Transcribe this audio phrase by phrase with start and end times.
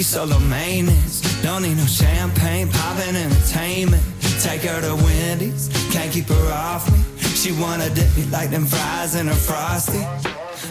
[0.00, 1.20] She's solo maintenance.
[1.42, 4.02] Don't need no champagne, poppin' entertainment.
[4.40, 6.98] Take her to Wendy's, can't keep her off me.
[7.34, 10.00] She wanna dip me like them fries in a frosty.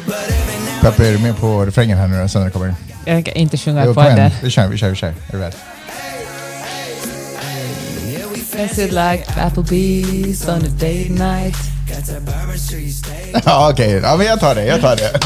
[0.08, 2.52] But every now Peppe, är du med på refrängen här nu då, sen när det
[2.52, 2.76] kommer?
[3.06, 4.16] Jag tänker inte sjunga på på en.
[4.16, 4.32] den.
[4.44, 5.08] Vi kör, vi kör, vi kör.
[5.08, 5.56] Är du beredd?
[8.78, 11.56] Like Applebee's on a date night?
[13.46, 13.92] Ja, okej.
[14.04, 14.66] Ja, men jag tar det.
[14.66, 15.20] Jag tar det.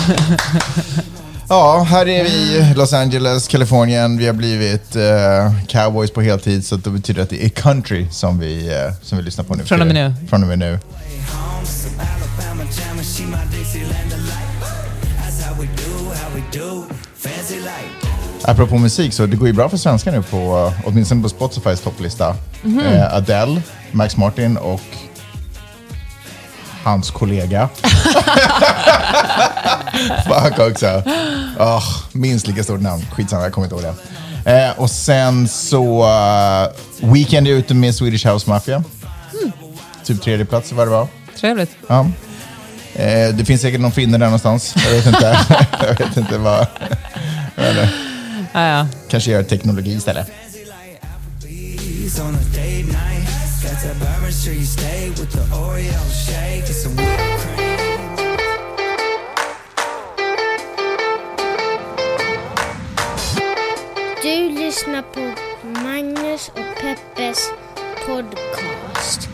[1.50, 4.18] Ja, här är vi i Los Angeles, Kalifornien.
[4.18, 5.04] Vi har blivit eh,
[5.68, 9.24] cowboys på heltid, så det betyder att det är country som vi, eh, som vi
[9.24, 9.64] lyssnar på nu.
[9.64, 10.28] Från och med nu.
[10.30, 10.80] Från och med nu.
[18.46, 22.36] Apropå musik, så det går ju bra för svenskar nu på, åtminstone på Spotifys topplista.
[22.62, 22.80] Mhm.
[22.80, 24.82] Eh, Adele, Max Martin och
[26.84, 27.70] hans kollega.
[30.28, 31.04] Fuck också.
[31.60, 33.06] Oh, minst lika stort namn.
[33.12, 33.96] Skitsamma, jag kommer inte ihåg
[34.46, 34.52] det.
[34.52, 38.84] Eh, och sen så uh, Weekend är ute med Swedish House Mafia.
[40.04, 41.08] Typ tredje plats vad det var.
[41.40, 41.72] Trevligt.
[41.88, 42.08] Ja.
[42.96, 44.76] Eh, det finns säkert någon finne där någonstans.
[44.86, 45.38] Jag vet inte.
[45.88, 46.68] jag vet inte vad.
[47.56, 47.90] Eller,
[48.56, 48.88] Ah, ja.
[49.10, 50.28] kanske gör teknologi istället.
[64.66, 65.20] Lyssnar på
[65.84, 67.50] Magnus och Peppes
[68.08, 69.30] podcast.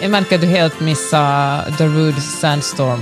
[0.00, 3.00] Jag märker att du helt missar Darude Sandstorm.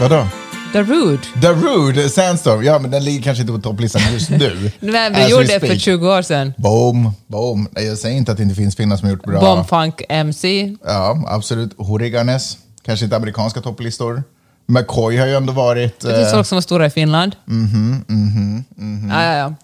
[0.00, 0.26] Vadå?
[0.72, 1.22] Darude?
[1.34, 2.62] Darude Sandstorm.
[2.64, 4.70] Ja, men den ligger kanske inte på topplistan just nu.
[4.80, 5.80] Nej, vi we gjorde det för speak.
[5.80, 6.52] 20 år sedan.
[6.58, 7.68] Boom, boom.
[7.74, 9.40] Jag säger inte att det inte finns finnar som har gjort bra.
[9.40, 10.74] Bombfunk MC.
[10.84, 11.74] Ja, absolut.
[11.78, 12.58] Horiganes.
[12.82, 14.22] Kanske inte amerikanska topplistor.
[14.66, 16.00] McCoy har ju ändå varit...
[16.00, 17.36] Det finns Eh, folk som var stora i Finland.
[17.44, 19.10] mhm, mhm, mhm.
[19.10, 19.54] Ja, ja, ja.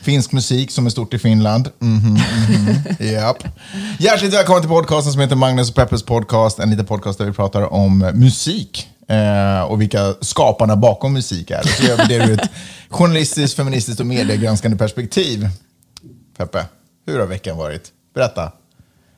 [0.00, 1.68] Finsk musik som är stort i Finland.
[1.78, 2.18] Mhm,
[2.48, 2.74] mhm.
[3.12, 3.44] Japp.
[3.98, 6.58] Hjärtligt välkommen till podcasten som heter Magnus och Peppers podcast.
[6.58, 11.60] En liten podcast där vi pratar om musik eh, och vilka skaparna bakom musik är.
[11.60, 12.50] Och så gör vi det ur ett
[12.88, 15.48] journalistiskt, feministiskt och mediegranskande perspektiv.
[16.36, 16.64] Peppe,
[17.06, 17.88] hur har veckan varit?
[18.14, 18.52] Berätta.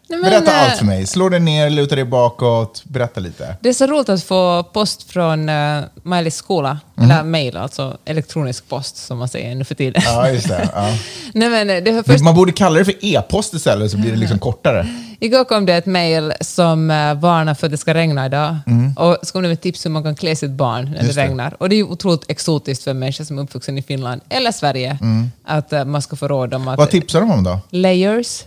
[0.09, 1.07] Nej, men, Berätta eh, allt för mig.
[1.07, 2.83] Slå dig ner, luta dig bakåt.
[2.85, 3.57] Berätta lite.
[3.61, 8.69] Det är så roligt att få post från uh, Maj-Lis skola, eller mail, alltså elektronisk
[8.69, 10.03] post som man säger nu för tiden.
[10.05, 10.69] Ja, just det.
[10.75, 10.99] Ja.
[11.35, 14.17] Nej, men det var först, Man borde kalla det för e-post istället så blir det
[14.17, 14.89] liksom kortare.
[15.25, 18.57] Igår kom det ett mail som uh, varnar för att det ska regna idag.
[18.97, 21.05] Och så kom det med tips hur man kan klä sitt barn när Mm.
[21.05, 21.29] Just det det.
[21.29, 21.57] regnar.
[21.59, 24.53] Och det är ju otroligt exotiskt för en människa som är uppvuxen i Finland eller
[24.53, 24.99] Sverige
[25.45, 26.67] att uh, man ska få råd om att...
[26.69, 26.77] Mm.
[26.77, 27.61] Vad tipsar de om då?
[27.71, 28.45] Layers.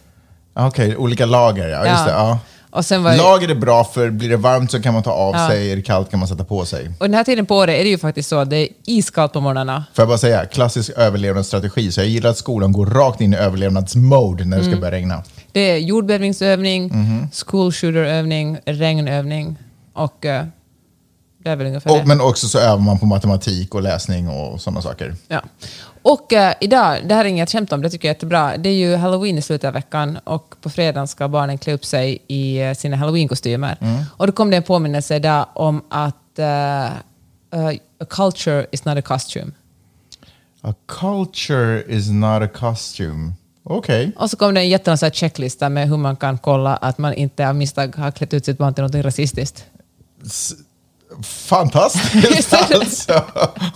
[0.54, 1.68] Ah, Okej, olika lager.
[1.70, 2.06] Ja, just Ja.
[2.06, 2.12] det.
[2.12, 2.40] Ja.
[2.78, 5.36] Och sen var Lager är bra för blir det varmt så kan man ta av
[5.36, 5.48] Ja.
[5.50, 6.88] sig, är det kallt kan man sätta på sig.
[7.00, 9.34] Och den här tiden på året är det ju faktiskt så att det är iskallt
[9.34, 9.86] på morgnarna.
[9.94, 11.92] Får jag bara säga, klassisk överlevnadsstrategi.
[11.92, 14.74] Så jag gillar att skolan går rakt in i överlevnadsmode när det Mm.
[14.74, 15.24] ska börja regna.
[15.52, 17.28] Det är jordbävningsövning, Mhm.
[17.48, 19.56] school shooter-övning, regnövning
[19.94, 20.46] och eh,
[21.44, 22.00] det är väl ungefär det.
[22.02, 25.16] Och, men också så övar man på matematik och läsning och sådana saker.
[25.28, 25.42] Ja.
[26.08, 28.58] Och eh, idag, det här är inget skämt om, det tycker jag är jättebra.
[28.58, 31.86] Det är ju halloween i slutet av veckan och på fredagen ska barnen klä upp
[31.86, 33.78] sig i eh, sina halloween-kostymer.
[33.82, 34.04] Mm.
[34.18, 36.92] Och då kom det en påminnelse idag om att eh, eh,
[38.00, 39.52] a culture is not a costume.
[40.62, 43.34] A culture is not a costume.
[43.64, 44.12] Okej.
[44.18, 47.50] Och så kom det en jättelång checklista med hur man kan kolla att man inte
[47.50, 49.66] av misstag har klätt ut sitt barn till något rasistiskt.
[51.24, 53.24] Fantastiskt alltså.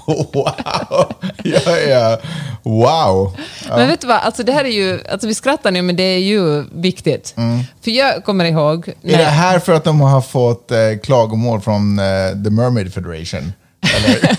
[0.06, 1.14] Wow.
[1.44, 2.20] Ja, ja.
[2.64, 3.38] Wow.
[3.70, 6.04] Men vet du vad, alltså det här är ju, alltså vi skrattar nu men det
[6.04, 7.36] är ju viktigt.
[7.82, 8.88] För jag kommer ihåg...
[9.04, 9.16] Mm.
[9.16, 12.06] Är det här för att de har fått eh, klagomål från eh,
[12.44, 13.54] The Mermaid Federation?
[13.96, 14.38] Eller?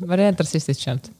[0.06, 1.10] Var det ett rasistiskt skämt?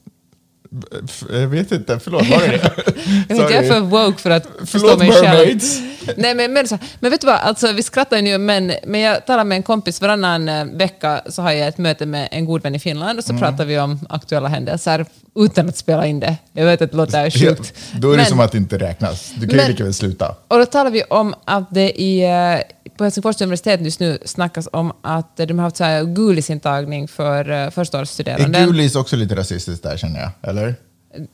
[1.31, 2.29] Jag vet inte, förlåt.
[2.29, 2.47] Var det
[3.27, 3.35] det?
[3.35, 5.23] Jag, är för woke för att förstå Förlåt mig själv.
[5.37, 5.79] mermaids.
[6.17, 9.01] Nej, men, men, så- men vet du vad, alltså, vi skrattar ju nu, men, men
[9.01, 12.45] jag talar med en kompis varannan eh, vecka så har jag ett möte med en
[12.45, 13.41] god vän i Finland och så Mm.
[13.41, 15.05] pratar vi om aktuella händelser
[15.35, 16.35] utan att spela in det.
[16.53, 17.73] Jag vet att det låter sjukt.
[17.93, 19.31] Då är det Men- som att det inte räknas.
[19.35, 20.35] Du kan ju Men- lika väl sluta.
[20.47, 24.67] Och då talar vi om att det i, eh, på Helsingfors universitet just nu snackas
[24.73, 28.59] om att de har haft så här gulisintagning för uh, Är förstaårsstuderande.
[28.65, 30.31] gulis också lite rasistiskt där känner jag?
[30.49, 30.75] Eller?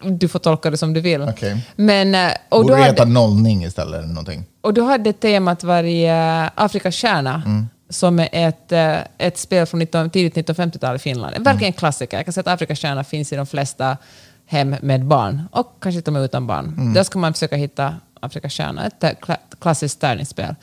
[0.03, 1.21] Du får tolka det som du vill.
[1.21, 1.65] Okej.
[1.75, 4.45] Men, eh, och, Borde då heta hade, nollning istället eller någonting?
[4.61, 7.67] och då hade temat varit uh, Afrikas stjärna, Mm.
[7.89, 11.35] som är ett, eh, ett spel från 19, tidigt 1950-tal i Finland.
[11.39, 12.17] Verkligen en klassiker.
[12.17, 13.97] Jag kan säga att Afrikas stjärna finns i de flesta
[14.45, 16.93] hem med barn, och kanske till och med utan barn.
[16.93, 20.55] Där ska man försöka hitta Afrikas stjärna, ett eh, kla- klassiskt tärningsspel.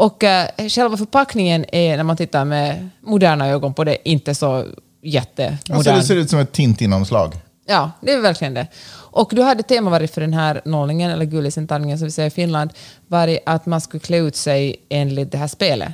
[0.00, 4.66] Och eh, själva förpackningen är, när man tittar med moderna ögon på det, inte så
[5.02, 5.76] jättemodern.
[5.76, 7.34] Alltså det ser ut som ett Tintin-omslag.
[7.66, 8.66] Ja, det är verkligen det.
[8.92, 12.30] Och då hade tema varit för den här nollningen, eller gullisintalningen som vi säger i
[12.30, 12.70] Finland,
[13.06, 15.92] varit att man skulle klä ut sig enligt det här spelet.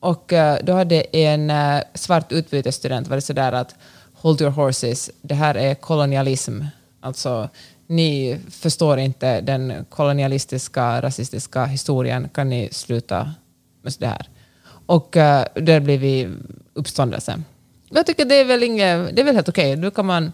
[0.00, 3.74] Och eh, då hade en eh, svart utbytesstudent varit sådär att
[4.14, 6.62] hold your horses, det här är kolonialism.
[7.00, 7.48] Alltså,
[7.86, 13.34] ni förstår inte den kolonialistiska, rasistiska historien, kan ni sluta
[13.82, 14.28] med det här?
[14.86, 16.28] Och uh, där blir vi
[16.74, 17.42] uppståndelse.
[17.90, 19.78] Jag tycker det är väl, inget, det är väl helt okej.
[19.78, 19.90] Okay.
[19.90, 20.32] kan man,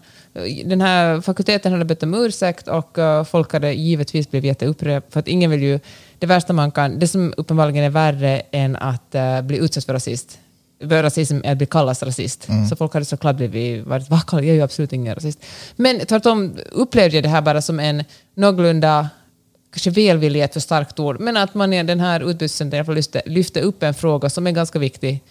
[0.65, 5.19] den här fakulteten hade bett om ursäkt och uh, folk hade givetvis blivit jätteupprörda för
[5.19, 5.79] att ingen vill ju...
[6.19, 6.99] Det värsta man kan...
[6.99, 10.39] Det som uppenbarligen är värre än att uh, bli utsatt för rasist
[10.89, 12.47] för rasism är att bli kallad rasist.
[12.69, 13.87] Så folk hade såklart blivit...
[13.87, 15.39] Varit, Va, jag är ju absolut ingen rasist.
[15.75, 18.03] Men tvärtom upplevde jag det här bara som en
[18.35, 19.09] någorlunda
[19.73, 22.85] kanske välvillighet ett för starkt ord, men att man i den här utbytescentern i alla
[22.85, 25.23] fall lyfte, lyfte upp en fråga som är ganska viktig.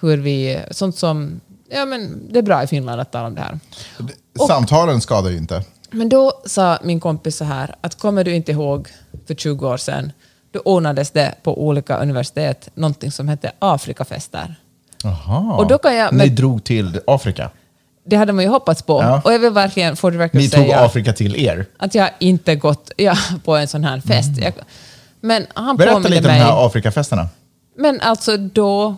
[0.00, 3.40] Hur vi, sånt som, ja men det är bra i Finland att tala om det
[3.40, 3.58] här.
[4.46, 5.62] Samtalen skadar ju inte.
[5.90, 8.88] Men då sa min kompis så här, att kommer du inte ihåg
[9.26, 10.12] för 20 år sedan,
[10.50, 14.54] då ordnades det på olika universitet någonting som hette Afrikafester.
[15.02, 15.56] Jaha.
[15.56, 17.50] Och då kan jag- Ni drog till Afrika.
[18.08, 19.02] Det hade man ju hoppats på.
[19.02, 19.20] Ja.
[19.24, 21.66] Och jag vill verkligen for the record Ni tog säga Afrika till er.
[21.78, 24.30] att jag inte gått ja, på en sån här fest.
[24.38, 24.52] Jag,
[25.20, 25.76] men han Mm.
[25.76, 27.28] Berätta lite om de här Afrikafesterna.
[27.78, 28.96] Men alltså då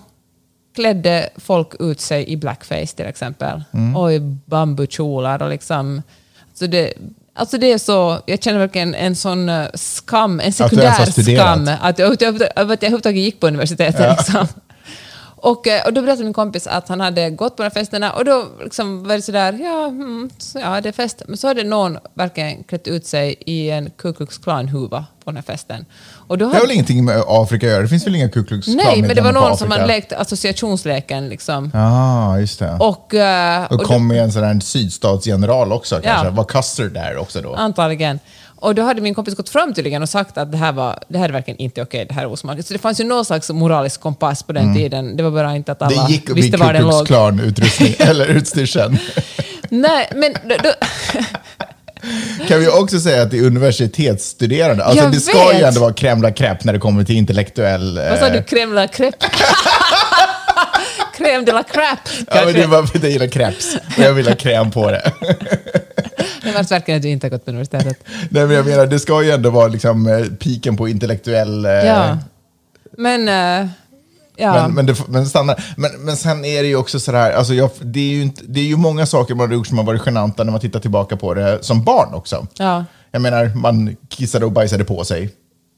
[0.76, 3.62] klädde folk ut sig i blackface till exempel.
[3.72, 3.96] Mm.
[3.96, 6.02] Och i bambukjolar och liksom...
[6.48, 6.92] Alltså det,
[7.34, 8.18] alltså det är så...
[8.26, 11.46] Jag känner verkligen en sån eh, skam, en sekundär studerat.
[11.64, 11.70] skam.
[11.80, 14.16] Att jag, att jag, att överhuvudtaget gick på universitetet.
[14.18, 14.46] Liksom.
[15.40, 18.12] Och, eh, och då berättade min kompis att han hade gått på de här festerna
[18.12, 21.22] och då liksom var det sådär, ja, mm, så, ja det är fest.
[21.26, 25.42] Men så hade någon verkligen klätt ut sig i en Ku Klux Klan-huva på den
[25.46, 25.84] här festen.
[26.28, 27.82] Och då Det har väl ingenting med Afrika att göra?
[27.82, 31.28] Det finns väl inga Ku Klux Nej, men det var någon som hade lekt associationsleken.
[31.28, 31.70] Liksom.
[31.74, 32.76] Ja, just det.
[32.80, 36.26] Och, eh, och och kom med en sån här sydstatsgeneral också kanske.
[36.26, 36.30] Ja.
[36.30, 37.54] Var Custer där också då?
[37.54, 38.18] Antagligen.
[38.60, 41.18] Och då hade min kompis gått fram tydligen och sagt att det här, var, det
[41.18, 42.68] här är verkligen inte okej, det här är osmakligt.
[42.68, 45.16] Så det fanns ju någon slags moralisk kompass på den tiden.
[45.16, 46.06] Det var bara inte att alla Mm.
[46.06, 47.06] Det gick visste vid var den låg.
[47.06, 48.98] Klan-utrustning, eller utstyrseln.
[49.68, 50.72] Nej, men då, då,
[52.48, 54.84] Kan vi också säga att det är universitetsstuderande.
[54.84, 55.68] Alltså Jag det ska ju vet.
[55.68, 57.98] ändå vara crème de la crème när det kommer till intellektuell...
[58.10, 58.38] vad sa eh, du?
[58.56, 59.26] Crème de la crêpe?
[61.18, 62.60] Crème de la crêpe, Ja, men kanske.
[62.60, 65.12] det var för att jag gillar crepes och jag vill ha kräm på det.
[66.42, 67.98] Det var verkligen att du inte har gått på universitetet.
[68.30, 71.64] Nej, men jag menar, det ska ju ändå vara liksom eh, piken på intellektuell...
[71.64, 72.18] eh, Ja.
[72.98, 73.28] Men...
[73.62, 73.68] eh,
[74.38, 74.52] ja.
[74.52, 75.64] Men, men, det, men, stannar.
[75.76, 78.60] Men, men sen är det ju också sådär, alltså jag, det, är ju inte, det
[78.60, 81.16] är ju många saker man har gjort som har varit genanta när man tittar tillbaka
[81.16, 82.46] på det som barn också.
[82.58, 82.84] Ja.
[83.10, 85.30] Jag menar, man kissade och bajsade på sig.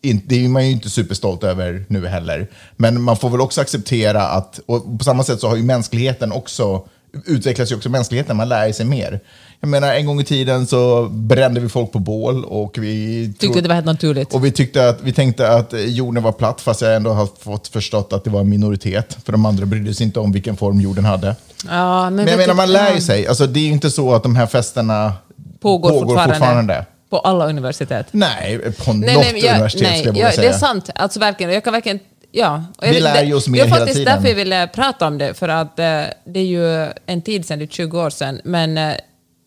[0.02, 2.48] In- Det är man ju inte superstolt över nu heller.
[2.76, 6.32] Men man får väl också acceptera att, och på samma sätt så har ju mänskligheten
[6.32, 6.86] också,
[7.26, 9.20] utvecklas ju också mänskligheten, man lär sig mer.
[9.60, 13.26] Jag menar, en gång i tiden så brände vi folk på bål och vi...
[13.38, 14.34] Tyckte tro- det var helt naturligt.
[14.34, 17.68] och vi, tyckte att, vi tänkte att jorden var platt, fast jag ändå har fått
[17.68, 19.18] förstått att det var en minoritet.
[19.24, 21.36] För de andra brydde sig inte om vilken form jorden hade.
[21.68, 23.26] Ja, men Men jag menar, man lär ju sig.
[23.26, 25.12] Alltså, det är ju inte så att de här festerna
[25.60, 26.34] Pågår, fortfarande.
[26.34, 26.86] fortfarande.
[27.10, 28.06] På alla universitet.
[28.10, 30.54] Nej, på Nej, något nej, jag, universitet nej, skulle jag ja, våga Det säga.
[30.54, 30.90] är sant.
[30.94, 31.52] Alltså verkligen.
[31.52, 31.98] Jag kan verkligen...
[32.32, 32.64] Ja.
[32.78, 34.14] Och jag Vi lär det, ju oss mer Det är hela faktiskt tiden.
[34.14, 35.84] därför jag ville prata om det, för att eh,
[36.26, 38.94] det är ju en tid sedan, det är 20 år sedan, men eh,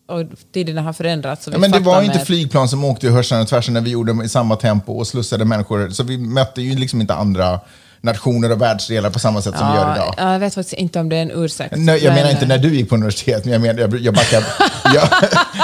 [0.06, 1.48] och tiderna har förändrats.
[1.52, 4.24] Ja, men det var inte flygplan som åkte i hörseln och tvärsen när vi gjorde
[4.24, 5.90] i samma tempo och slussade människor.
[5.90, 7.60] Så vi mötte ju liksom inte andra
[8.04, 10.14] nationer och världsdelar på samma sätt som vi gör idag.
[10.16, 11.74] Ja, jag vet faktiskt inte om det är en ursäkt.
[11.76, 14.14] Nej, jag men, menar inte när du gick på universitet, men jag, menar, jag, jag,
[14.14, 14.44] backar,
[14.94, 15.08] jag,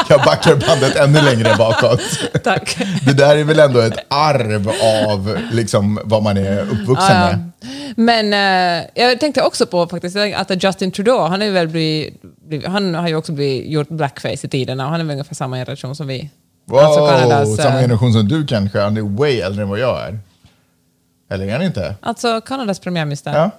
[0.08, 2.00] jag backar bandet ännu längre bakåt.
[2.44, 2.78] Tack.
[3.06, 4.70] Det där är väl ändå ett arv
[5.06, 7.50] av liksom, vad man är uppvuxen Ja, med.
[7.96, 12.66] Men eh, jag tänkte också på faktiskt att Justin Trudeau, han, är väl blivit, blivit,
[12.66, 15.56] han har ju också blivit, gjort blackface i tiderna och han är väl ungefär samma
[15.56, 16.30] generation som vi.
[16.66, 19.78] Wow, Alltså Kanadas, eh, samma generation som du kanske, han är way äldre än vad
[19.78, 20.18] jag är.
[21.30, 21.94] Eller är han inte?
[22.00, 23.34] Alltså Kanadas premiärminister.
[23.34, 23.50] Ja.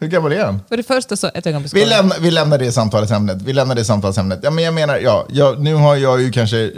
[0.00, 0.60] Hur gammal är han?
[0.68, 1.74] För det första så, ett ögonblick.
[1.74, 3.42] Vi lämnar, vi lämnar det samtalsämnet.
[3.42, 4.40] Vi lämnar det samtalsämnet.
[4.42, 6.72] Ja, men jag menar, ja, jag, nu har jag ju kanske...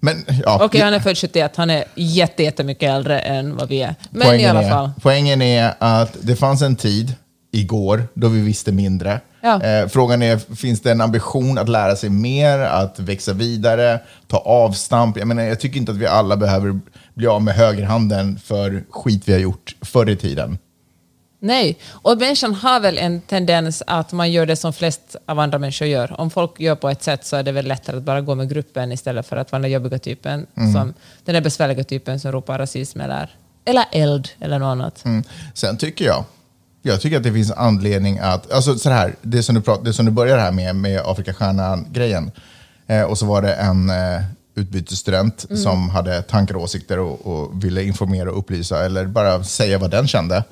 [0.00, 0.64] Men, ja.
[0.64, 3.94] Okej, han är född 71, han är jätte, jättemycket äldre än vad vi är.
[4.10, 4.90] Men poängen i alla är, fall.
[5.02, 7.14] Poängen är att det fanns en tid
[7.52, 9.20] igår då vi visste mindre.
[9.40, 9.62] Ja.
[9.62, 14.36] Eh, frågan är, finns det en ambition att lära sig mer, att växa vidare, ta
[14.36, 15.18] avstamp?
[15.18, 16.80] Jag, menar, jag tycker inte att vi alla behöver
[17.14, 20.58] bli av med högerhanden för skit vi har gjort förr i tiden.
[21.44, 25.58] Nej, och människan har väl en tendens att man gör det som flest av andra
[25.58, 26.20] människor gör.
[26.20, 28.48] Om folk gör på ett sätt så är det väl lättare att bara gå med
[28.48, 30.94] gruppen istället för att vara den jobbiga typen, som,
[31.24, 33.30] den där besvärliga typen som ropar rasism eller,
[33.64, 35.04] eller eld eller något annat.
[35.04, 35.24] Mm.
[35.54, 36.24] Sen tycker jag,
[36.82, 39.92] jag tycker att det finns anledning att, alltså så här, det som du, prat, det
[39.92, 42.30] som du börjar här med, med Afrikastjärnan-grejen,
[42.86, 44.22] eh, och så var det en eh,
[44.54, 49.78] utbytesstudent som hade tankar och åsikter och, och ville informera och upplysa, eller bara säga
[49.78, 50.44] vad den kände.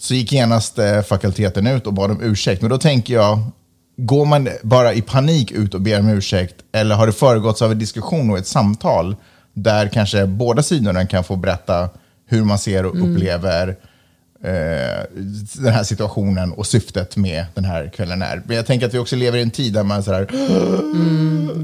[0.00, 2.62] Så gick genast eh, fakulteten ut och bad om ursäkt.
[2.62, 3.38] Men då tänker jag,
[3.96, 7.72] går man bara i panik ut och ber om ursäkt, eller har det föregåtts av
[7.72, 9.16] en diskussion och ett samtal,
[9.54, 11.88] där kanske båda sidorna kan få berätta
[12.26, 13.74] hur man ser och upplever eh,
[15.52, 18.42] den här situationen och syftet med den här kvällen är.
[18.46, 20.26] Men jag tänker att vi också lever i en tid där man så här,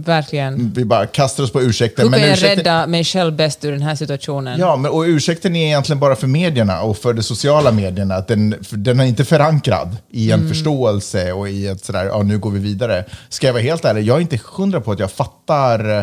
[0.05, 0.73] Verkligen.
[0.77, 2.03] vi bara kastar oss på ursäkter.
[2.03, 4.61] Hur kan jag ursäkten- rädda mig själv bäst ur den här situationen?
[4.61, 8.15] Ja, men, och ursäkten är egentligen bara för medierna och för de sociala medierna.
[8.15, 12.39] Att den, den är inte förankrad i en förståelse och i ett sådär, ja nu
[12.39, 13.05] går vi vidare.
[13.29, 15.99] Ska jag vara helt ärlig, jag är inte hundra på att jag fattar,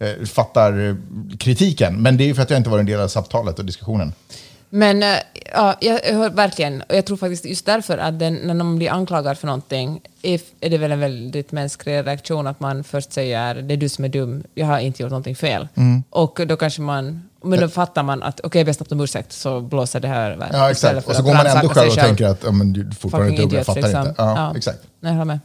[0.00, 0.96] eh, fattar
[1.38, 2.02] kritiken.
[2.02, 4.12] Men det är ju för att jag inte var en del av samtalet och diskussionen.
[4.70, 5.18] Men eh,
[5.52, 8.76] ja, jag jag hör verkligen, och jag tror faktiskt just därför att den, när någon
[8.76, 13.12] blir anklagad för någonting är, är det väl en väldigt mänsklig reaktion att man först
[13.12, 15.68] säger det är du som är dum, jag har inte gjort någonting fel.
[15.74, 16.02] Mm.
[16.10, 19.32] Och då kanske man, men då fattar man att okej, okay, bäst snabbt om ursäkt
[19.32, 20.50] så blåser det här över.
[20.52, 21.08] Ja, exakt.
[21.08, 23.66] Och så går man ändå själv och tänker att ja, men du fortfarande inte jag
[23.66, 24.00] fattar liksom.
[24.00, 24.14] inte.
[24.18, 24.56] Ja, Ja.
[24.56, 24.78] Exakt.
[25.00, 25.40] Jag håller med.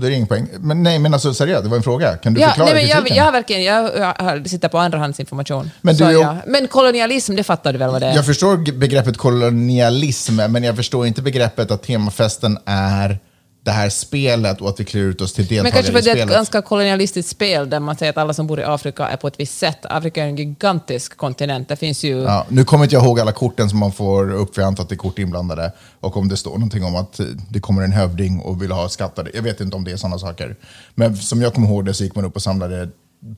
[0.00, 0.48] Då är det ingen poäng.
[0.60, 2.16] Men nej, men alltså seriöst, det var en fråga.
[2.16, 3.16] Kan du Ja, förklara nej, men jag, kritiken?
[3.16, 5.70] jag har verkligen, jag, jag har- sitter på andrahandsinformation.
[5.80, 8.14] Men du jag, men kolonialism, det fattar du väl vad det är?
[8.16, 13.18] Jag förstår begreppet kolonialism, men jag förstår inte begreppet att temafesten är
[13.62, 16.02] det här spelet och att vi klär ut oss till Men deltagare kanske för i
[16.02, 16.34] det är ett spelet.
[16.34, 19.40] ganska kolonialistiskt spel där man säger att alla som bor i Afrika är på ett
[19.40, 19.78] visst sätt.
[19.82, 21.68] Afrika är en gigantisk kontinent.
[21.68, 22.22] Det finns ju...
[22.22, 24.82] Ja, nu kommer inte jag ihåg alla korten som man får upp, för jag antar
[24.82, 25.72] att det är kort inblandade.
[26.00, 29.30] Och om det står någonting om att det kommer en hövding och vill ha skatter.
[29.34, 30.56] Jag vet inte om det är sådana saker.
[30.94, 32.88] Men som jag kommer ihåg det så gick man upp och samlade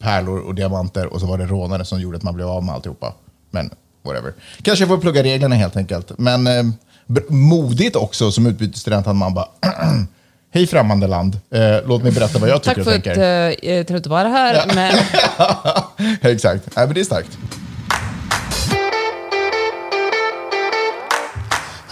[0.01, 2.75] pärlor och diamanter och så var det rånare som gjorde att man blev av med
[2.75, 3.15] alltihopa.
[3.51, 3.71] Men
[4.05, 4.33] whatever.
[4.63, 6.19] Kanske jag får plugga reglerna helt enkelt.
[6.19, 6.65] Men eh,
[7.29, 9.49] modigt också som utbytesstudent att man bara
[10.55, 13.79] Hej främmande land, eh, låt mig berätta vad jag Tack tycker och för att tänker.
[13.81, 14.71] uh, trevligt att vara här.
[14.75, 14.95] Men,
[16.33, 17.39] Exakt, Nej, men det är starkt.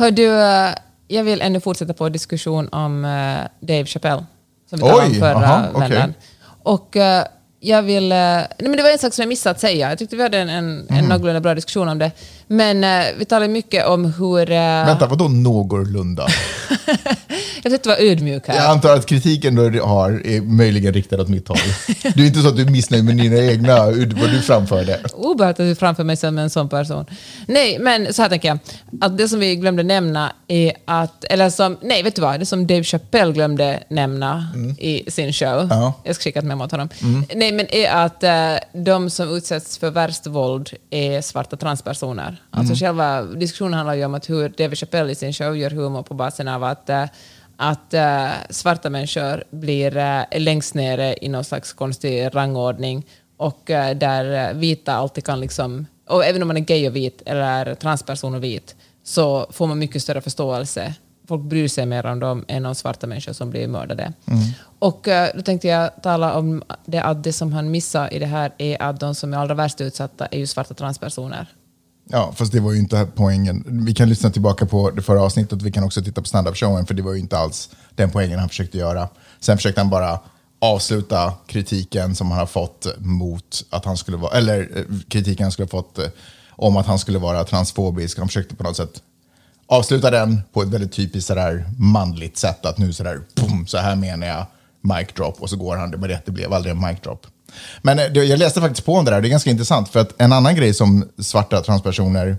[0.00, 0.74] hör du, eh,
[1.08, 4.24] jag vill ännu fortsätta på diskussion om eh, Dave Chappelle.
[4.70, 5.88] Som vi talade om förra okej.
[5.88, 6.14] vändan.
[6.62, 7.24] Och eh,
[7.60, 8.12] jag vill...
[8.12, 9.88] eh, nej, men det var en sak som jag missade att säga.
[9.90, 10.98] Jag tyckte vi hade en, en, Mm.
[10.98, 12.10] en någorlunda bra diskussion om det.
[12.46, 14.50] Men eh, vi talade mycket om hur...
[14.50, 16.26] Uh, Vänta, vadå någorlunda?
[17.62, 18.56] jag försökte vara ödmjuk här.
[18.56, 21.58] Jag antar att kritiken du har är möjligen riktad åt mitt håll.
[22.14, 25.00] Det är inte så att du är missnöjd med dina egna, vad du framförde.
[25.12, 27.06] Obehagligt att du framför mig som en sån person.
[27.46, 28.58] Nej, men så här tänker jag.
[29.00, 32.46] Att det som vi glömde nämna är att, eller som, nej vet du vad, det
[32.46, 34.48] som Dave Chappelle glömde nämna
[34.78, 35.58] i sin show.
[35.58, 35.68] Mm.
[35.70, 35.94] Ja.
[36.04, 36.88] Jag ska skicka ett memo till honom.
[37.34, 42.36] Nej, men är att eh, de som utsätts för värst våld är svarta transpersoner.
[42.50, 46.02] Alltså själva diskussionen handlar ju om att hur Dave Chappelle i sin show gör humor
[46.02, 47.04] på basen av att eh,
[47.62, 53.96] att eh, svarta människor blir uh, längst nere i någon slags konstig rangordning och eh,
[53.96, 58.34] där vita alltid kan liksom, och även om man är gay och vit eller transperson
[58.34, 60.94] och vit så får man mycket större förståelse.
[61.28, 64.12] Folk bryr sig mer om dem än om svarta människor som blir mördade.
[64.78, 68.26] Och eh, då tänkte jag tala om det att det som han missar i det
[68.26, 71.46] här är att de som är allra värst utsatta är ju svarta transpersoner.
[72.12, 73.64] Ja, fast det var ju inte poängen.
[73.86, 76.86] Vi kan lyssna tillbaka på det förra avsnittet, vi kan också titta på standup showen,
[76.86, 79.08] för det var ju inte alls den poängen han försökte göra.
[79.40, 80.20] Sen försökte han bara
[80.58, 85.52] avsluta kritiken som han har fått mot att han skulle vara, eller eh, kritiken han
[85.52, 86.06] skulle ha fått eh,
[86.50, 88.18] om att han skulle vara transfobisk.
[88.18, 89.02] Han försökte på något sätt
[89.66, 92.66] avsluta den på ett väldigt typiskt sådär manligt sätt.
[92.66, 94.46] Att nu sådär, boom, så här menar jag,
[94.80, 95.42] mic drop.
[95.42, 97.26] Och så går han, det var rätt, det blev aldrig en mic drop.
[97.82, 99.88] Men eh, jag läste faktiskt på om det där, det är ganska intressant.
[99.88, 102.38] För att en annan grej som svarta transpersoner,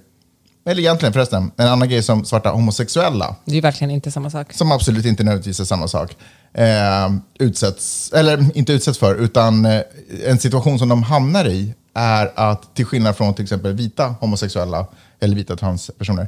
[0.66, 4.30] eller egentligen förresten, en annan grej som svarta homosexuella, Det är ju verkligen inte samma
[4.30, 4.54] sak.
[4.54, 6.16] som absolut inte nödvändigtvis är samma sak,
[6.54, 9.82] eh, utsätts, eller inte utsätts för, utan eh,
[10.26, 14.86] en situation som de hamnar i är att, till skillnad från till exempel vita homosexuella,
[15.20, 16.28] eller vita transpersoner,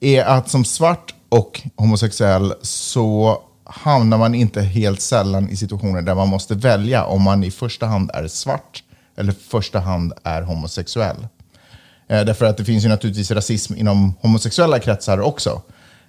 [0.00, 3.38] är att som svart och homosexuell så
[3.70, 7.86] hamnar man inte helt sällan i situationer där man måste välja om man i första
[7.86, 8.82] hand är svart
[9.16, 11.26] eller första hand är homosexuell.
[12.08, 15.62] Eh, därför att det finns ju naturligtvis rasism inom homosexuella kretsar också.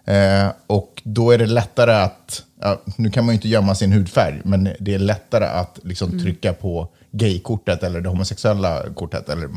[0.06, 3.92] Eh, och då är det lättare att, ja, nu kan man ju inte gömma sin
[3.92, 9.30] hudfärg, men det är lättare att liksom trycka på gaykortet eller det homosexuella kortet.
[9.30, 9.50] Eller,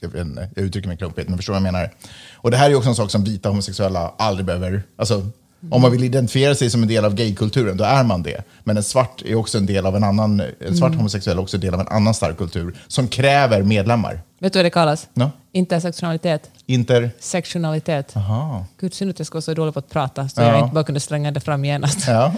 [0.00, 0.16] jag,
[0.54, 1.90] jag uttrycker mig klumpigt, men förstår vad jag menar.
[2.34, 5.26] Och det här är också en sak som vita homosexuella aldrig behöver, alltså
[5.70, 8.42] Om man vill identifiera sig som en del av gaykulturen, då är man det.
[8.64, 10.74] Men en svart är också en del av en annan, en Mm.
[10.76, 14.20] svart homosexuell är också en del av en annan stark kultur som kräver medlemmar.
[14.42, 15.08] Vet du vad det kallas?
[15.14, 15.30] Ja.
[15.52, 16.50] Intersektionalitet.
[16.66, 17.10] Inter...
[17.20, 18.16] Sektionalitet.
[18.16, 18.66] Aha.
[18.80, 20.46] Gud, synd att jag ska vara så dålig på att prata så Ja.
[20.46, 21.98] jag inte bara kunde slänga det fram genast.
[22.08, 22.34] Ja.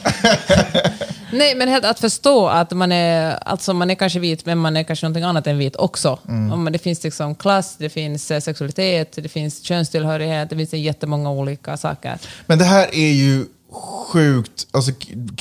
[1.32, 4.76] Nej, men helt att förstå att man är, alltså man är kanske vit, men man
[4.76, 6.18] är kanske någonting annat än vit också.
[6.28, 6.52] Mm.
[6.52, 11.30] Om Det finns liksom klass, det finns eh, sexualitet, det finns könstillhörighet, det finns jättemånga
[11.30, 12.18] olika saker.
[12.46, 13.46] Men det här är ju
[14.08, 14.92] sjukt, alltså,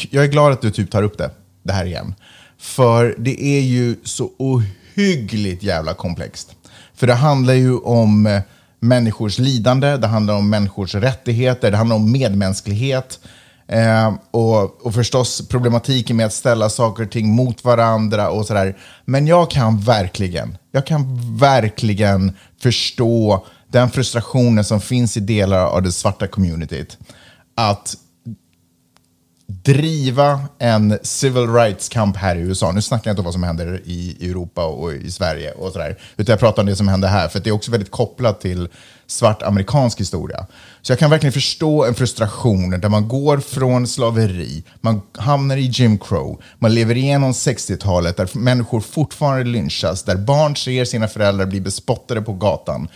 [0.10, 1.30] jag är glad att du typ tar upp det,
[1.64, 2.16] det här igen.
[2.58, 6.56] För det är ju så ohyggligt ohyggligt jävla komplext.
[6.96, 8.42] För det handlar ju om eh,
[8.80, 13.20] människors lidande, det handlar om människors rättigheter, det handlar om medmänsklighet.
[13.68, 18.78] Eh, och, och förstås problematiken med att ställa saker och ting mot varandra och sådär.
[19.06, 22.32] Men jag kan verkligen, jag kan verkligen
[22.62, 26.98] förstå den frustrationen som finns i delar av det svarta communityt.
[27.56, 27.96] Att
[29.48, 32.72] driva en civil rights-kamp här i USA.
[32.72, 35.98] Nu snackar jag inte om vad som händer i Europa och i Sverige och sådär.
[36.18, 38.68] Utan jag pratar om det som händer här, för det är också väldigt kopplat till
[39.08, 40.48] svart amerikansk historia.
[40.82, 45.66] Så jag kan verkligen förstå en frustration där man går från slaveri, man hamnar i
[45.74, 51.46] Jim Crow, man lever igenom 60-talet där människor fortfarande lynchas, där barn ser sina föräldrar
[51.46, 52.88] bli bespottade på gatan,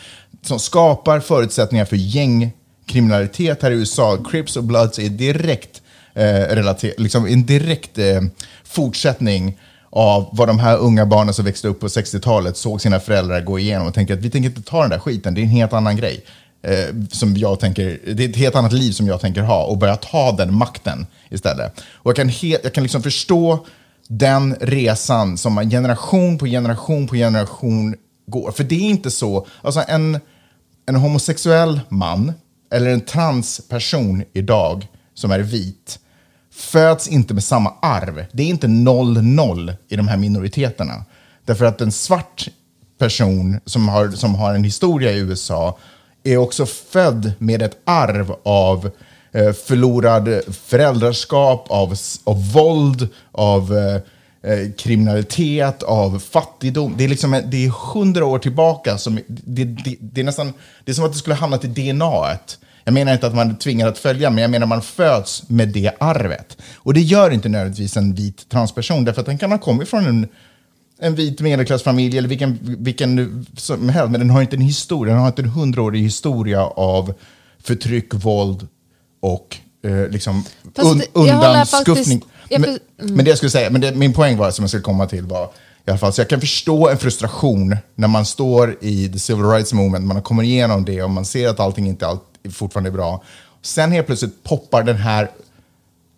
[0.42, 4.18] som skapar förutsättningar för gängkriminalitet här i USA.
[4.32, 5.82] Crips och Bloods är direkt
[6.18, 8.22] eh, relater- liksom en direkt eh,
[8.64, 9.60] fortsättning
[9.90, 13.60] av vad de här unga barnen som växte upp på 60-talet såg sina föräldrar gå
[13.60, 15.74] igenom och tänkte att vi tänker inte ta den där skiten, det är en helt
[15.74, 16.26] annan grej.
[16.62, 19.78] Eh, som jag tänker, det är ett helt annat liv som jag tänker ha och
[19.78, 21.82] börja ta den makten istället.
[21.94, 23.66] Och jag kan, he- jag kan liksom förstå
[24.08, 27.96] den resan som man generation på generation på generation
[28.28, 28.52] går.
[28.52, 30.20] För det är inte så, alltså en,
[30.88, 32.34] en homosexuell man
[32.74, 36.00] eller en transperson idag som är vit
[36.58, 38.26] föds inte med samma arv.
[38.32, 41.06] Det är inte 0-0 i de här minoriteterna.
[41.46, 42.48] Därför att en svart
[43.00, 45.78] person som har, som har en historia i USA
[46.24, 48.91] är också född med ett arv av
[49.32, 53.96] eh, förlorad föräldraskap, av, av våld, av eh,
[54.52, 56.93] eh, kriminalitet, av fattigdom.
[56.98, 58.98] Det är, liksom, det är hundra år tillbaka.
[58.98, 60.54] Som, det, det, det, är nästan,
[60.86, 62.06] det är som att det skulle hamnat i DNA.
[62.06, 62.58] -et.
[62.88, 65.50] Jag menar inte att man är tvingad att följa, men jag menar att man föds
[65.50, 66.58] med det arvet.
[66.76, 70.06] Och det gör inte nödvändigtvis en vit transperson, därför att den kan ha kommit från
[70.06, 70.28] en,
[71.00, 75.21] en vit medelklassfamilj eller vilken, vilken som helst, men den har inte en historia, den
[75.21, 77.13] har inte en hundraårig historia av
[77.63, 78.67] förtryck, våld
[79.21, 80.43] och eh, liksom
[80.76, 82.21] Fast un, undanskuffning.
[82.50, 82.80] Men, för-
[83.13, 85.23] men det jag skulle säga, men det, min poäng var som jag skulle komma till
[85.26, 85.50] var
[85.86, 89.45] i alla fall, så jag kan förstå en frustration när man står i the civil
[89.45, 92.91] rights movement, man kommer igenom det och man ser att allting inte allt, fortfarande är
[92.91, 93.23] bra.
[93.62, 95.32] Sen helt plötsligt poppar den här,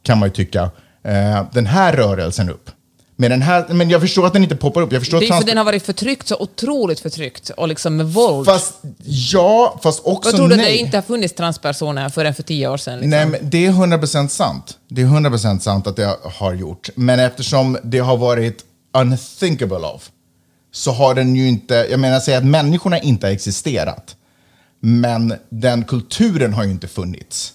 [0.03, 0.71] kan man ju tycka,
[1.03, 2.69] eh, den här rörelsen upp.
[3.15, 4.91] Men, den här, men jag förstår att den inte poppar upp.
[4.91, 7.67] Jag förstår Det är att för trans- den har varit förtryckt, så otroligt förtryckt, och
[7.67, 8.45] liksom med våld.
[8.45, 10.71] Fast ja, fast också jag trodde att nej.
[10.71, 12.93] det inte har funnits transpersoner förrän för tio år sedan.
[12.93, 13.09] Liksom.
[13.09, 14.77] Nej, men det är 100% sant.
[14.87, 16.89] Det är 100% sant att det har gjort.
[16.95, 18.65] Men eftersom det har varit
[18.97, 20.09] unthinkable of
[20.71, 24.15] så har den ju inte, jag menar säga att människorna inte har existerat.
[24.79, 27.53] Men den kulturen har ju inte funnits.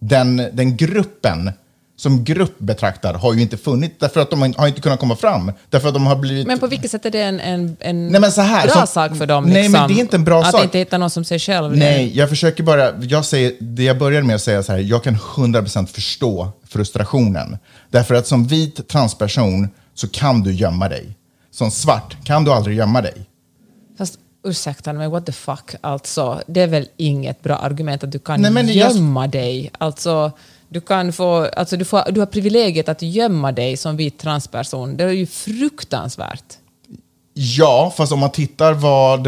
[0.00, 1.50] Den, den gruppen
[1.96, 5.52] som grupp betraktad har ju inte funnits därför att de har inte kunnat komma fram.
[5.70, 6.46] Därför att de har blivit...
[6.46, 8.86] Men på vilket sätt är det en, en, en Nej, men så här, bra som-
[8.86, 9.44] sak för dem?
[9.44, 9.72] Nej, liksom?
[9.72, 10.64] men det är inte en bra att sak.
[10.64, 11.76] inte hitta någon som sig själv?
[11.76, 15.04] Nej, jag försöker bara, jag säger, det jag började med att säga så här, jag
[15.04, 17.58] kan 100% förstå frustrationen.
[17.90, 21.16] Därför att som vit transperson så kan du gömma dig.
[21.50, 23.26] Som svart kan du aldrig gömma dig.
[24.44, 26.42] Ursäkta mig, what the fuck, alltså.
[26.46, 29.70] Det är väl inget bra argument att du kan Nej, men jag- gömma dig?
[29.78, 30.32] Alltså,
[30.68, 34.96] du, kan få, alltså du, får, du har privilegiet att gömma dig som vit transperson.
[34.96, 36.44] Det är ju fruktansvärt.
[37.34, 39.26] Ja, fast om man tittar vad...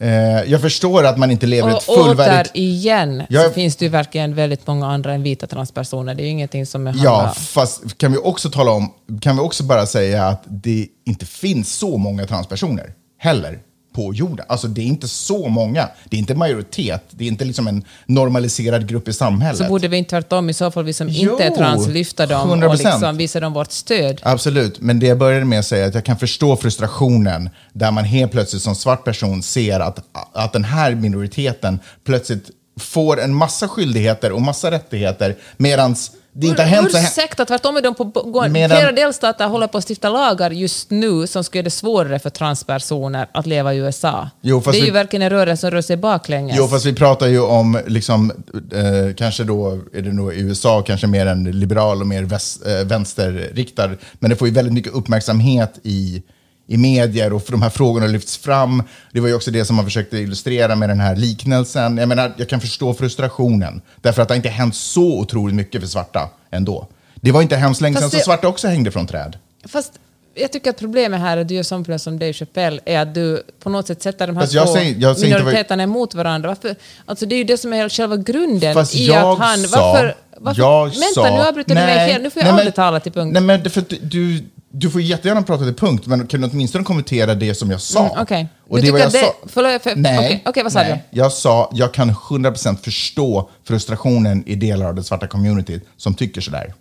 [0.00, 2.52] Eh, jag förstår att man inte lever ett Och fullvärdigt...
[2.54, 6.14] återigen Jag- så finns det ju verkligen väldigt många andra än vita transpersoner.
[6.14, 9.42] Det är ju ingenting som är Ja, fast kan vi också tala om, kan vi
[9.42, 13.58] också bara säga att det inte finns så många transpersoner heller
[13.92, 14.46] på jorden.
[14.48, 15.88] Alltså det är inte så många.
[16.04, 17.04] Det är inte majoritet.
[17.10, 19.58] Det är inte liksom en normaliserad grupp i samhället.
[19.58, 22.26] Så borde vi inte tvärtom i så fall, vi som Jo, inte är trans, lyfta
[22.26, 22.70] dem och 100%.
[22.70, 24.20] liksom visa dem vårt stöd?
[24.22, 27.90] Absolut, men det jag började med att säga är att jag kan förstå frustrationen där
[27.90, 29.98] man helt plötsligt som svart person ser att,
[30.32, 32.50] att den här minoriteten plötsligt
[32.80, 37.04] får en massa skyldigheter och massa rättigheter medans det inte har hänt så här.
[37.06, 38.04] Ursäkta, tvärtom är de på...
[38.50, 42.18] Medan- Flera delstater håller på att stifta lagar just nu som ska göra det svårare
[42.18, 44.30] för transpersoner att leva i USA.
[44.40, 46.56] Jo, det är vi- ju verkligen en rörelse som rör sig baklänges.
[46.58, 48.30] Jo, fast vi pratar ju om, liksom,
[48.72, 52.66] eh, kanske då är det nog i USA, kanske mer en liberal och mer väst,
[52.66, 53.90] eh, vänsterriktad.
[54.18, 56.22] Men det får ju väldigt mycket uppmärksamhet i,
[56.70, 58.82] i medier och för de här frågorna lyfts fram.
[59.12, 61.96] Det var ju också det som man försökte illustrera med den här liknelsen.
[61.96, 65.88] Jag menar, jag kan förstå frustrationen, därför att det inte hänt så otroligt mycket för
[65.88, 66.86] svarta ändå.
[67.14, 69.36] Det var inte hemskt länge sedan som svarta också hängde från träd.
[69.68, 69.92] Fast
[70.34, 72.98] jag tycker att problemet här är att du gör som problem som Dave Chappelle, är
[73.00, 76.48] att du på något sätt sätter de här två säger- inte vad- minoriteterna emot varandra.
[76.48, 76.76] Varför?
[77.06, 79.58] Alltså det är ju det som är själva grunden Fast i jag att han...
[79.58, 79.80] sa...
[79.92, 82.22] varför, varför, jag vänta, sa, nu avbryter du mig helt.
[82.22, 83.32] Nu får jag nej, men- aldrig tala till punkt.
[83.32, 87.34] Nej, men för du, du får jättegärna prata till punkt, men kan du åtminstone kommentera
[87.34, 88.24] det som jag sa?
[88.28, 88.46] Mm.
[88.68, 89.34] Och Du det var jag det- sa.
[89.46, 91.04] förlåt, för- nej, okej, okej, vad sa nej.
[91.10, 96.40] Jag sa, jag kan 100% förstå frustrationen i delar av det svarta communityt som tycker
[96.40, 96.74] sådär.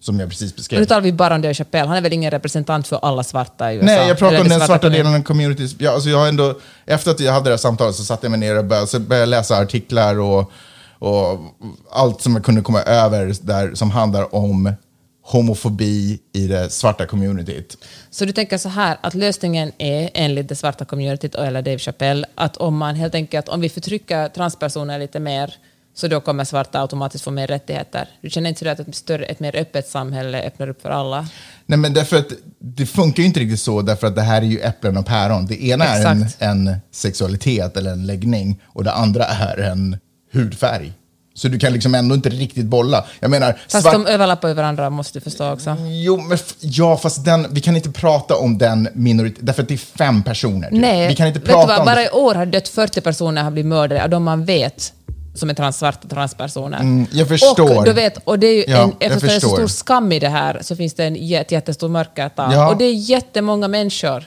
[0.00, 0.80] Som jag precis beskrev.
[0.80, 1.88] nu talar vi bara om Dave Chappelle.
[1.88, 3.86] Han är väl ingen representant för alla svarta i USA?
[3.86, 5.02] Nej, jag pratar om den svarta community.
[5.02, 5.74] delen av communities.
[5.78, 6.54] Jag, alltså jag ändå,
[6.86, 9.26] efter att jag hade det här samtalet så satte jag mig ner och började, började
[9.26, 10.50] läsa artiklar och,
[10.98, 11.38] och
[11.92, 14.72] allt som jag kunde komma över där som handlar om
[15.26, 17.78] homofobi i det svarta communityt.
[18.10, 22.26] Så du tänker så här, att lösningen är enligt det svarta communityt eller Dave Chappelle,
[22.34, 25.54] att om man helt enkelt, om vi förtrycker transpersoner lite mer,
[25.94, 28.08] så då kommer svarta automatiskt få mer rättigheter.
[28.20, 31.28] Du känner inte att ett, större, ett mer öppet samhälle öppnar upp för alla?
[31.66, 34.46] Nej, men därför att det funkar ju inte riktigt så, därför att det här är
[34.46, 35.46] ju äpplen och päron.
[35.46, 36.42] Det ena är en, Exakt.
[36.42, 39.98] en sexualitet eller en läggning och det andra är en
[40.32, 40.92] hudfärg.
[41.36, 43.04] Så du kan liksom ändå inte riktigt bolla.
[43.20, 45.76] Jag menar, Fast svart- de överlappar ju varandra, måste du förstå också.
[46.04, 49.74] Jo, men ja, fast den, vi kan inte prata om den minoriteten, därför att det
[49.74, 50.70] är fem personer.
[50.70, 50.80] typ.
[50.80, 52.04] Nej, vi kan inte prata vad, om bara det.
[52.06, 54.92] i år har dött 40 personer har blivit mördade av de man vet
[55.34, 56.78] som är trans, svarta transpersoner.
[56.80, 57.78] Mm, jag förstår.
[57.78, 60.12] Och, du vet, och det är ju Ja, en, eftersom det är så stor skam
[60.12, 62.52] i det här så finns det en jät, jättestor mörkertal.
[62.54, 62.68] Ja.
[62.68, 64.24] Och det är jättemånga människor.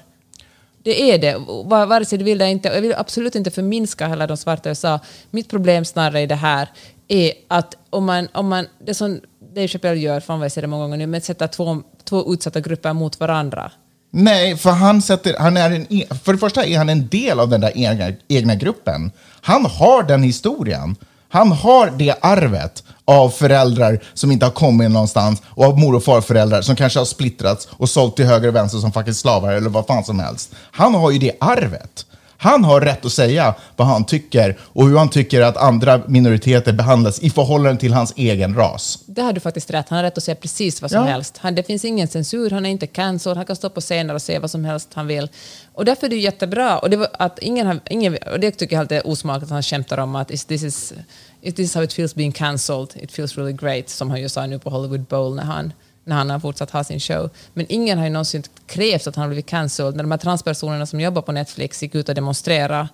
[0.84, 2.68] Det är det, Va- vare sig du vill det eller inte.
[2.70, 5.00] Jag vill absolut inte förminska heller de svarta i USA.
[5.32, 6.70] Mitt problem snarare i det här
[7.10, 9.20] är att om man, om man det som
[9.56, 12.34] Dave Chappelle gör, fan vad jag säger det många gånger nu, men sätta två, två
[12.34, 13.72] utsatta grupper mot varandra.
[14.12, 17.50] Nej, för han sätter, han är en, för det första är han en del av
[17.50, 19.12] den där egna, egna gruppen.
[19.42, 20.96] Han har den historien.
[21.32, 26.04] Han har det arvet av föräldrar som inte har kommit någonstans och av mor och
[26.04, 29.70] farföräldrar som kanske har splittrats och sålt till höger och vänster som fucking slavar eller
[29.70, 30.56] vad fan som helst.
[30.72, 32.06] Han har ju det arvet.
[32.42, 36.74] Han har rätt att säga vad han tycker och hur han tycker att andra minoriteter
[36.74, 39.00] behandlas i förhållande till hans egen ras.
[39.06, 39.90] Det har du faktiskt rätt.
[39.90, 41.08] Han har rätt att säga precis vad som Ja.
[41.12, 41.38] helst.
[41.38, 44.22] Han, det finns ingen censur, han är inte cancelled, han kan stå på scener och
[44.22, 45.30] säga vad som helst han vill.
[45.74, 46.80] Och därför är det jättebra.
[46.80, 49.54] Och det, var att ingen har, ingen, och det tycker jag alltid är osmakligt att
[49.54, 50.94] han skämtar om att is, this, is,
[51.42, 54.46] is this how it feels being cancelled, it feels really great, som han ju sa
[54.46, 55.74] nu på Hollywood Bowl när han,
[56.10, 57.30] när han har fortsatt ha sin show.
[57.54, 59.96] Men ingen har ju någonsin krävt att han har blivit cancelled.
[59.96, 62.88] När de här transpersonerna som jobbar på Netflix gick ut och demonstrerade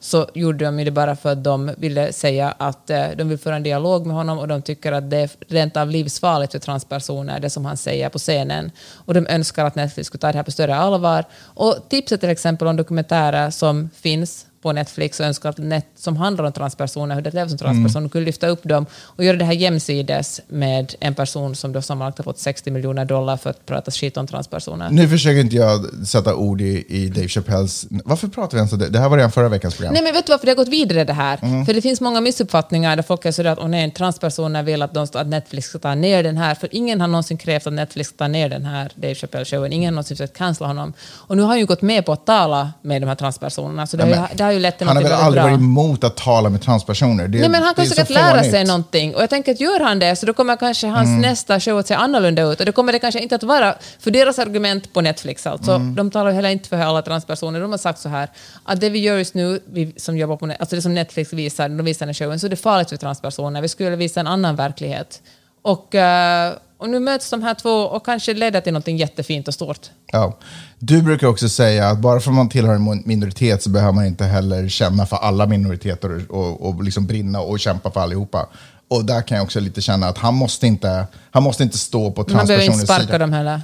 [0.00, 3.56] så gjorde de det bara för att de ville säga att eh, de vill föra
[3.56, 7.40] en dialog med honom och de tycker att det är rent av livsfarligt för transpersoner,
[7.40, 8.70] det som han säger på scenen.
[8.94, 11.24] Och de önskar att Netflix skulle ta det här på större allvar.
[11.42, 16.16] Och tipset till exempel om dokumentärer som finns på Netflix och önskar att net, som
[16.16, 19.44] handlar om transpersoner, hur det lever som transperson, kunde lyfta upp dem och göra det
[19.44, 23.66] här jämsides med en person som då sammanlagt har fått 60 miljoner dollar för att
[23.66, 24.90] prata skit om transpersoner.
[24.90, 27.86] Nu försöker inte jag sätta ord i, i Dave Chappelles...
[28.04, 28.88] Varför pratar vi ens om det?
[28.88, 29.94] Det här var redan förra veckans program.
[29.94, 31.38] Nej men vet du varför det har gått vidare det här?
[31.42, 31.66] Mm.
[31.66, 34.94] För det finns många missuppfattningar där folk är sådär att oh, nej, transpersoner vill att,
[34.94, 38.08] de, att Netflix ska ta ner den här, för ingen har någonsin krävt att Netflix
[38.08, 40.92] ska ta ner den här Dave Chappelle-showen, ingen har någonsin försökt cancella honom.
[41.00, 43.96] Och nu har han ju gått med på att tala med de här transpersonerna, så
[43.96, 45.50] det, Ja, har, men det har ju lett till han har väl aldrig bra.
[45.50, 47.28] varit emot att tala med transpersoner?
[47.28, 49.14] Det, Nej, men han kan säkert lära sig någonting.
[49.14, 51.20] Och jag tänker att gör han det så då kommer kanske hans Mm.
[51.20, 52.60] nästa show att se annorlunda ut.
[52.60, 55.94] Och det kommer det kanske inte att vara, för deras argument på Netflix alltså, Mm.
[55.94, 57.60] de talar ju heller inte för alla transpersoner.
[57.60, 58.28] De har sagt så här,
[58.64, 61.68] att det vi gör just nu, vi som jobbar på alltså det som Netflix visar,
[61.68, 63.62] de visar den showen, så är det farligt för transpersoner.
[63.62, 65.20] Vi skulle visa en annan verklighet.
[65.62, 69.54] Och, eh, och nu möts de här två och kanske leder till någonting jättefint och
[69.54, 69.90] stort.
[70.12, 70.38] Ja.
[70.78, 74.06] Du brukar också säga att bara för att man tillhör en minoritet så behöver man
[74.06, 78.46] inte heller känna för alla minoriteter och, och liksom brinna och kämpa för allihopa.
[78.88, 82.10] Och där kan jag också lite känna att han måste inte, han måste inte stå
[82.10, 83.18] på Man behöver inte transpersoners sparka sida.
[83.18, 83.60] dem heller.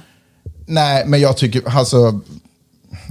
[0.65, 2.19] Nej, men jag tycker, alltså,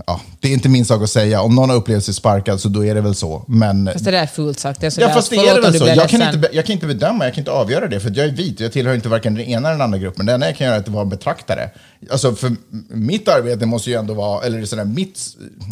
[0.06, 1.40] ja, det är inte min sak att säga.
[1.40, 3.44] Om någon har upplevt sig sparkad så då är det väl så.
[3.48, 4.80] Men, Fast det där är fult sagt.
[4.80, 5.86] Det är ja, fast det är det väl du så.
[5.86, 8.30] Jag kan, inte, jag kan inte bedöma, jag kan inte avgöra det, för jag är
[8.32, 10.26] vit och jag tillhör inte varken den ena eller den andra gruppen.
[10.26, 11.70] Det enda jag kan göra är att vara betraktare.
[12.10, 12.52] Alltså för
[12.88, 15.20] mitt arbete måste ju ändå vara, eller sådär, mitt,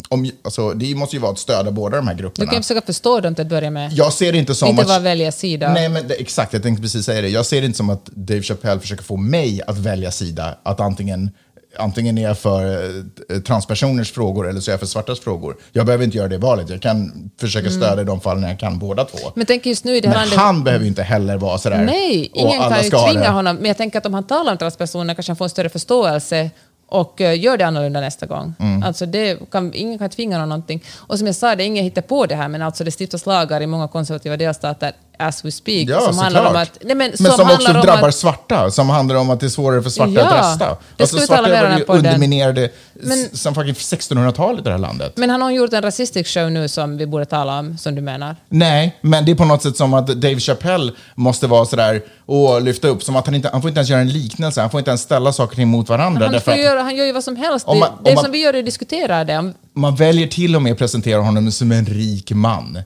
[0.09, 2.47] om, alltså, det måste ju vara att stödja båda de här Du grupperna.
[2.47, 3.93] kan ju försöka förstå dem till att börja med.
[3.93, 4.87] Jag ser det inte som Inte att...
[4.87, 5.73] bara välja sida.
[5.73, 6.53] Nej, men det, exakt.
[6.53, 7.29] Jag tänkte precis säga det.
[7.29, 10.57] Jag ser det inte som att Dave Chappelle försöker få mig att välja sida.
[10.63, 11.29] Att antingen,
[11.77, 12.89] antingen är jag för
[13.29, 15.57] eh, transpersoners frågor eller så är jag för svartas frågor.
[15.71, 16.69] Jag behöver inte göra det valet.
[16.69, 19.17] Jag kan försöka stödja i de fallen när jag kan båda två.
[19.17, 19.31] Mm.
[19.35, 20.39] Men tänk just nu det Men landet...
[20.39, 21.83] han behöver ju inte heller vara sådär.
[21.85, 23.55] Nej, ingen kan ju tvinga honom.
[23.55, 26.49] Men jag tänker att om han talar om transpersoner kanske han får en större förståelse
[26.87, 28.53] och eh, gör det annorlunda nästa gång.
[28.59, 28.83] Mm.
[28.83, 30.83] Alltså det kan, ingen kan tvinga honom någonting.
[30.95, 33.25] Och som jag sa, det är ingen hittar på det här, men alltså det stiftas
[33.25, 35.89] lagar i många konservativa delstater as we speak.
[35.89, 36.77] Ja, som handlar om att...
[36.81, 38.71] Nej, men, men som, också drabbar att, svarta.
[38.71, 40.77] Som handlar om att det är svårare för svarta Ja, att rösta.
[40.99, 45.13] Alltså, svarta var ju underminerade Men- sen fucking 1600-talet i det här landet.
[45.17, 48.01] Men han har gjort en rasistisk show nu som vi borde tala om, som du
[48.01, 48.35] menar.
[48.49, 52.61] Nej, men det är på något sätt som att Dave Chappelle måste vara sådär och
[52.61, 54.79] lyfta upp, som att han inte, han får inte ens göra en liknelse, han får
[54.79, 56.25] inte ens ställa saker emot varandra.
[56.31, 57.67] Han, får göra, han gör ju vad som helst.
[57.67, 59.53] Man- det det man- som vi gör är att diskutera det.
[59.75, 62.79] Man väljer till och med att presentera honom som en rik man.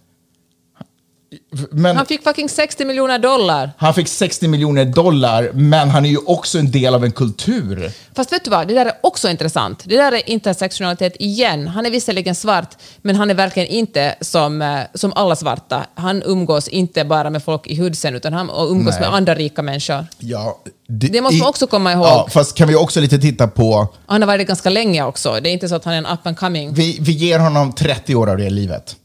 [1.71, 3.71] Men han fick fucking 60 miljoner dollar.
[3.77, 7.91] han fick 60 miljoner dollar, men han är ju också en del av en kultur.
[8.15, 9.83] Fast vet du vad, det där är också intressant.
[9.85, 11.67] Det där är intersektionalitet igen.
[11.67, 15.85] Han är visserligen svart, men han är verkligen inte som, eh, som alla svarta.
[15.95, 19.01] Han umgås inte bara med folk i hudsen, utan han umgås Nej.
[19.01, 20.05] med andra rika människor.
[20.17, 22.05] Ja, Det måste man också komma ihåg.
[22.05, 25.39] Ja, fast kan vi också lite titta på, Han har varit det ganska länge också.
[25.43, 26.73] Det är inte så att han är en up and coming.
[26.73, 28.95] vi, vi ger honom 30 år av det livet.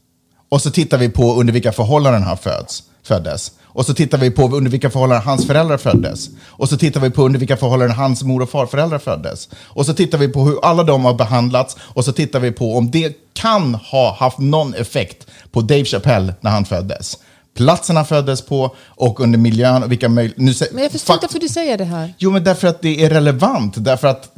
[0.55, 3.51] Och så tittar vi på under vilka förhållanden han föds, föddes.
[3.63, 6.29] Och så tittar vi på under vilka förhållanden hans föräldrar föddes.
[6.45, 9.49] Och så tittar vi på under vilka förhållanden hans mor och farföräldrar föddes.
[9.55, 11.77] Och så tittar vi på hur alla de har behandlats.
[11.79, 16.33] Och så tittar vi på om det kan ha haft någon effekt på Dave Chappelle
[16.41, 17.17] när han föddes.
[17.55, 20.67] Platsen han föddes på och under miljön och vilka möjligheter...
[20.73, 22.13] Men jag förstår inte varför du säger det här.
[22.17, 23.73] Jo, men därför att det är relevant.
[23.77, 24.31] Därför att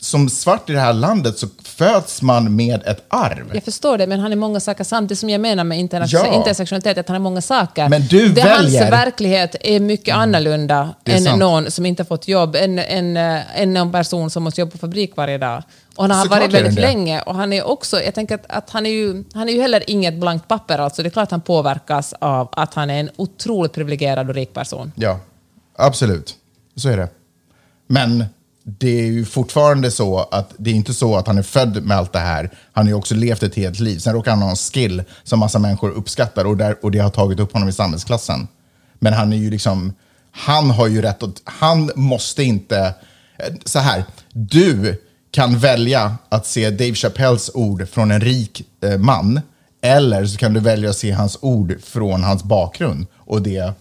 [0.00, 3.50] som svart i det här landet så föds man med ett arv.
[3.54, 5.18] Jag förstår det, men han är många saker samtidigt.
[5.18, 6.26] som jag menar med Ja.
[6.34, 7.88] intersektionalitet, att han är många saker.
[7.88, 11.38] Men du det väljer- Hans verklighet är mycket annorlunda Det är än sant.
[11.38, 14.78] någon som inte fått jobb, än, än, äh, än någon person som måste jobba på
[14.78, 15.62] fabrik varje dag.
[15.96, 18.70] Och han har Såklart varit väldigt länge och han är också, jag tänker att, att
[18.70, 21.02] han, är ju, han är ju heller inget blankt papper alltså.
[21.02, 24.92] Det är klart han påverkas av att han är en otroligt privilegierad och rik person.
[24.96, 25.18] Ja,
[25.76, 26.34] absolut.
[26.76, 27.08] Så är det.
[27.86, 28.24] Men
[28.78, 31.96] det är ju fortfarande så att det är inte så att han är född med
[31.96, 32.50] allt det här.
[32.72, 33.98] Han har ju också levt ett helt liv.
[33.98, 37.10] Sen råkar han ha en skill som massa människor uppskattar och, där, och det har
[37.10, 38.48] tagit upp honom i samhällsklassen.
[38.98, 39.92] Men han är ju liksom,
[40.32, 42.78] han har ju rätt att, han måste inte,
[43.38, 48.98] eh, så här, du kan välja att se Dave Chappelles ord från en rik eh,
[48.98, 49.40] man
[49.82, 53.72] eller så kan du välja att se hans ord från hans bakgrund och det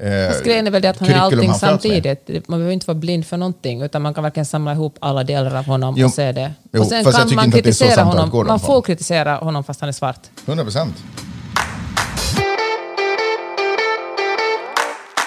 [0.00, 1.56] eh, Fast grejen är väl det att han är allting med.
[1.56, 2.48] samtidigt.
[2.48, 5.54] Man behöver inte vara blind för någonting, utan man kan verkligen samla ihop alla delar
[5.54, 6.06] av honom Jo.
[6.06, 6.52] och se det.
[6.72, 8.30] Jo, och sen kan man kritisera honom.
[8.46, 8.58] Man fall.
[8.66, 10.20] får kritisera honom fast han är svart.
[10.46, 10.94] 100 procent.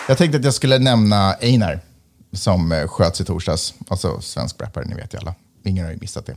[0.07, 1.79] Jag tänkte att jag skulle nämna Einar
[2.33, 3.73] som eh, sköts i torsdags.
[3.87, 5.35] Alltså svensk rappare, ni vet ju alla.
[5.65, 6.35] Ingen har ju missat det.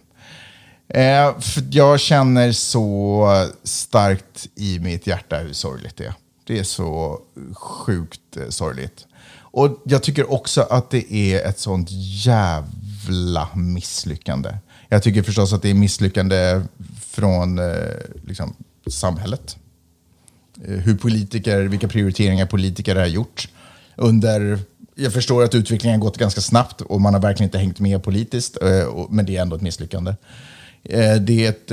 [1.00, 1.34] Eh,
[1.70, 3.28] jag känner så
[3.64, 6.14] starkt i mitt hjärta hur sorgligt det är.
[6.48, 7.20] Det är så
[7.54, 9.06] sjukt eh, sorgligt.
[9.40, 11.88] Och jag tycker också att det är ett sånt
[12.24, 14.50] jävla misslyckande.
[14.88, 16.60] Jag tycker förstås att det är misslyckande
[17.10, 17.74] från eh,
[18.26, 18.54] liksom,
[18.90, 19.56] samhället.
[20.64, 23.48] Eh, hur politiker, vilka prioriteringar politiker har gjort
[23.96, 24.58] under
[24.94, 28.02] jag förstår att utvecklingen har gått ganska snabbt och man har verkligen inte hängt med
[28.02, 30.14] politiskt, eh, och- men det är ändå ett misslyckande.
[30.84, 31.70] Eh, Det är ett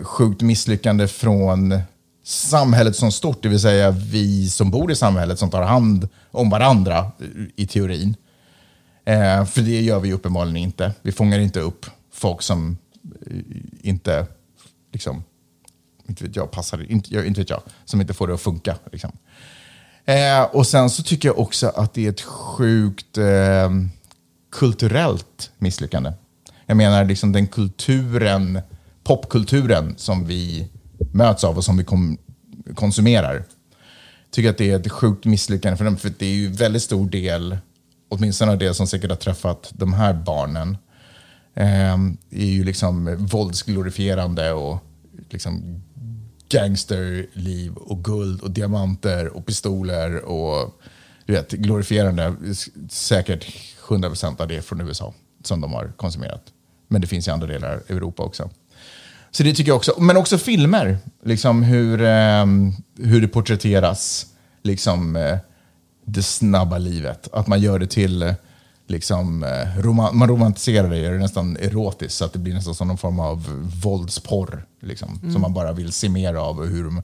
[0.00, 1.80] eh, sjukt misslyckande från
[2.26, 6.50] samhället som stort, det vill säga vi som bor i samhället som tar hand om
[6.50, 7.12] varandra
[7.56, 8.16] i teorin.
[9.04, 10.92] Eh, för det gör vi uppenbarligen inte.
[11.02, 12.78] Vi fångar inte upp folk som
[13.26, 13.36] eh,
[13.80, 14.26] inte,
[14.92, 15.24] liksom,
[16.08, 18.76] inte vet jag, passar, inte, inte vet jag, som inte får det att funka.
[18.92, 19.12] Liksom.
[20.04, 23.70] Eh, och sen så tycker jag också att det är ett sjukt eh,
[24.52, 26.12] kulturellt misslyckande.
[26.66, 28.60] Jag menar liksom den kulturen,
[29.04, 30.68] popkulturen som vi
[31.16, 32.18] möts av och som vi kom,
[32.74, 33.44] konsumerar.
[34.30, 37.10] Tycker att det är ett sjukt misslyckande för dem, för det är ju väldigt stor
[37.10, 37.58] del,
[38.08, 40.76] åtminstone av det som säkert har träffat de här barnen,
[41.54, 41.94] eh,
[42.30, 44.78] är ju liksom våldsglorifierande och
[45.30, 45.82] liksom
[46.48, 50.80] gangsterliv och guld och diamanter och pistoler och
[51.26, 52.34] du vet, glorifierande.
[52.88, 53.46] Säkert
[53.88, 56.42] 100% av det från USA som de har konsumerat.
[56.88, 58.50] Men det finns i andra delar av Europa också.
[59.36, 59.94] Så det tycker jag också.
[59.98, 60.98] Men också filmer.
[61.24, 62.46] Liksom hur, eh,
[62.98, 64.26] hur det porträtteras.
[64.62, 65.38] Liksom eh,
[66.04, 67.28] det snabba livet.
[67.32, 68.22] Att man gör det till...
[68.22, 68.34] eh,
[68.88, 72.14] Liksom, eh, roma- man romantiserar det, gör det nästan erotiskt.
[72.14, 73.44] Så att det blir nästan som någon form av
[73.84, 74.64] våldsporr.
[74.82, 76.58] Liksom, Som man bara vill se mer av.
[76.58, 77.02] Och hur de,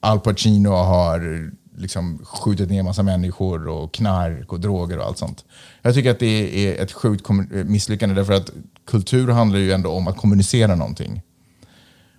[0.00, 5.44] Al Pacino har liksom, skjutit ner massa människor och knark och droger och allt sånt.
[5.82, 7.26] Jag tycker att det är ett sjukt
[7.64, 8.50] misslyckande därför att
[8.86, 11.22] kultur handlar ju ändå om att kommunicera någonting.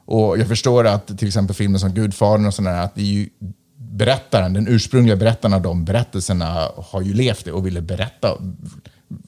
[0.05, 3.29] Och jag förstår att till exempel filmer som Gudfadern och sådär, att det är ju
[3.75, 8.37] berättaren, den ursprungliga berättaren av de berättelserna har ju levt det och ville berätta,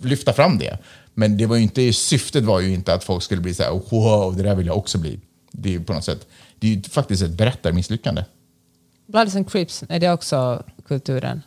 [0.02, 0.78] lyfta fram det.
[1.14, 4.36] Men det var inte, syftet var ju inte att folk skulle bli så här, wow,
[4.38, 5.20] det där vill jag också bli.
[5.52, 6.28] Det är ju på något sätt,
[6.60, 8.24] det är ju faktiskt ett berättarmisslyckande.
[9.08, 11.42] Bloods and Crips, är det också kulturen?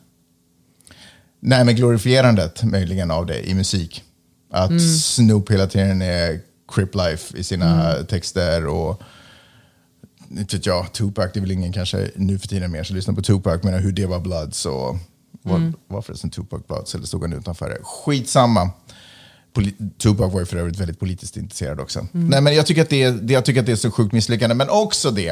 [1.41, 4.03] Nej, men glorifierandet möjligen av det i musik.
[4.51, 9.03] Att Snoop hela tiden är crip life i sina texter och
[10.39, 13.23] inte jag, Tupac, det är väl ingen kanske nu för tiden mer som lyssnar på
[13.23, 14.97] Tupac, men hur det var Bloods och
[15.43, 17.79] var, var förresten Tupac Bloods eller stod han utanför det?
[17.83, 18.71] Skitsamma.
[19.55, 22.07] Poli- Tupac var ju för övrigt väldigt politiskt intresserad också.
[22.13, 24.13] Nej, men jag tycker, att det är, det, jag tycker att det är så sjukt
[24.13, 25.29] misslyckande, men också det,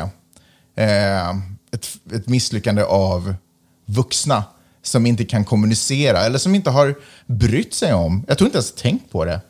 [0.77, 1.31] eh,
[1.73, 3.35] ett, ett misslyckande av
[3.87, 4.45] vuxna
[4.83, 6.95] som inte kan kommunicera eller som inte har
[7.27, 9.41] brytt sig om, jag tror inte ens tänkt på det,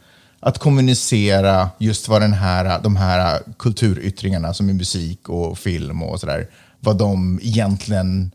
[0.46, 6.20] att kommunicera just vad den här, de här kulturyttringarna som är musik och film och
[6.20, 8.30] sådär, vad de egentligen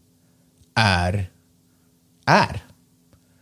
[0.76, 1.30] är,
[2.26, 2.63] är.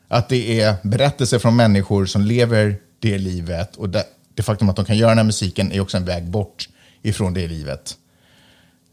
[0.08, 4.04] Att det är berättelser från människor som lever det livet och det,
[4.34, 6.70] det faktum att de kan göra den här musiken är också en väg bort
[7.02, 7.96] ifrån det livet.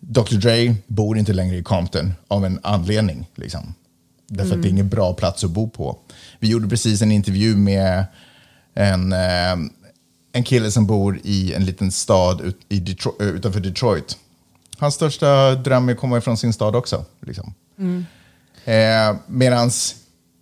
[0.00, 3.26] Dr Dre bor inte längre i Compton av en anledning.
[3.34, 3.74] Liksom.
[4.28, 5.98] Därför att det är ingen bra plats att bo på.
[6.38, 8.04] Vi gjorde precis en intervju med
[8.74, 9.52] en, eh,
[10.32, 14.18] en kille som bor i en liten stad ut, i Detroit, eh, utanför Detroit.
[14.78, 17.04] Hans största dröm är att komma ifrån sin stad också.
[17.20, 17.54] Liksom.
[18.64, 19.70] Eh, Medan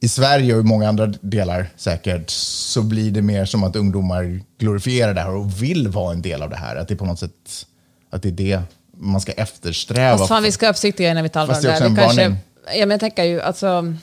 [0.00, 4.40] i Sverige och i många andra delar säkert så blir det mer som att ungdomar
[4.58, 6.76] glorifierar det här och vill vara en del av det här.
[6.76, 7.66] Att det är på något sätt
[8.10, 8.62] att det är det
[8.96, 10.18] man ska eftersträva.
[10.18, 11.74] Fast fan, vi ska vara försiktiga när vi talar om det är det.
[11.74, 12.38] också Vi en kanske, varning.
[12.66, 13.94] ja, men jag tänker ju, alltså,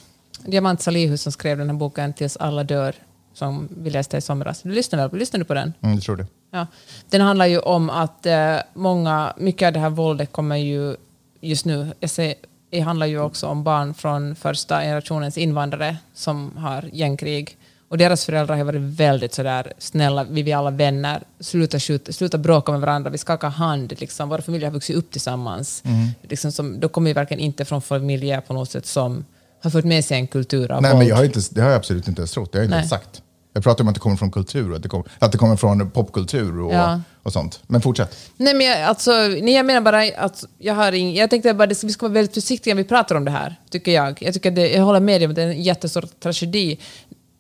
[0.46, 2.96] Diamant Salihus som skrev den här boken Tills alla dör,
[3.39, 4.62] som vi läste i somras.
[4.62, 5.73] Du lyssnade, lyssnade du på den?
[5.82, 6.28] Mm, jag tror det.
[6.52, 6.67] Ja.
[7.10, 10.95] Den handlar ju om att eh, många, mycket av det här våldet kommer ju
[11.41, 12.34] just nu, jag ser,
[12.69, 17.58] det handlar ju också om barn från första generationens invandrare som har gängkrig.
[17.89, 22.38] Och deras föräldrar har varit väldigt sådär snälla, vi är alla vänner, sluta, skjuta, sluta
[22.38, 24.30] bråka med varandra, vi skakar hand, liksom.
[24.30, 25.84] våra familjer har vuxit upp tillsammans.
[26.21, 29.25] Liksom som, då kommer vi verkligen inte från familjer på något sätt som
[29.63, 30.99] har fört med sig en kultur av Nej, våld.
[30.99, 32.52] men jag har inte, det har jag absolut inte ens trott.
[32.52, 32.88] Det har jag inte Nej.
[32.88, 33.21] sagt.
[33.54, 35.92] Jag pratar om att det kommer från kultur att det, kom, att det kommer från
[35.92, 37.02] popkultur och, Ja.
[37.24, 37.60] och sånt.
[37.68, 38.18] Men fortsätt.
[38.38, 41.64] Nej, men jag, alltså, nej, jag menar bara att jag har ing, Jag tänkte bara
[41.72, 44.22] att vi ska vara väldigt försiktiga när vi pratar om det här, tycker jag.
[44.22, 46.80] Jag, tycker det, jag håller med dig om att det är en jättestor tragedi.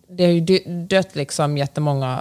[0.09, 2.19] Det har ju dö- dött liksom jättemånga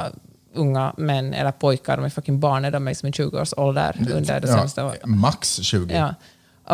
[0.55, 4.47] unga män eller pojkar, de är fucking barn, de är liksom i 20-årsåldern under det
[4.47, 5.01] senaste året.
[5.07, 5.95] max 20.
[5.95, 6.15] Ja,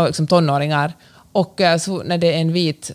[0.01, 0.93] och liksom tonåringar.
[1.33, 2.91] Och eh, så när det är en vit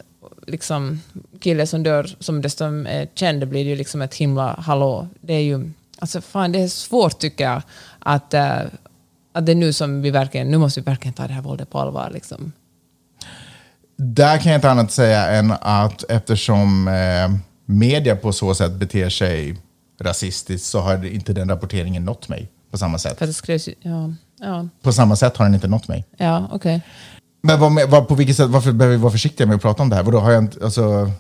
[0.50, 1.02] liksom,
[1.40, 5.08] kille som dör, som dessutom är känd, blir det ju liksom ett himla hallå.
[5.22, 7.62] Det är ju, alltså fan, det är svårt tycker jag
[8.00, 8.60] att, eh,
[9.32, 11.70] att det är nu som vi verkligen, nu måste vi verkligen ta det här våldet
[11.70, 12.10] på allvar.
[12.14, 12.52] Liksom.
[13.96, 19.10] Där kan jag inte annat säga än att eftersom eh, media på så sätt beter
[19.10, 19.58] sig
[20.02, 23.20] rasistiskt så har inte den rapporteringen nått mig på samma sätt.
[23.20, 26.06] För det skrevs ja, ja, På samma sätt har den inte nått mig.
[26.18, 26.82] ja okej.
[27.41, 29.89] Men vad, vad, på vilket sätt, varför behöver vi vara försiktiga med att prata om
[29.89, 30.04] det här?
[30.04, 31.12] Vadå, har jag, inte, alltså,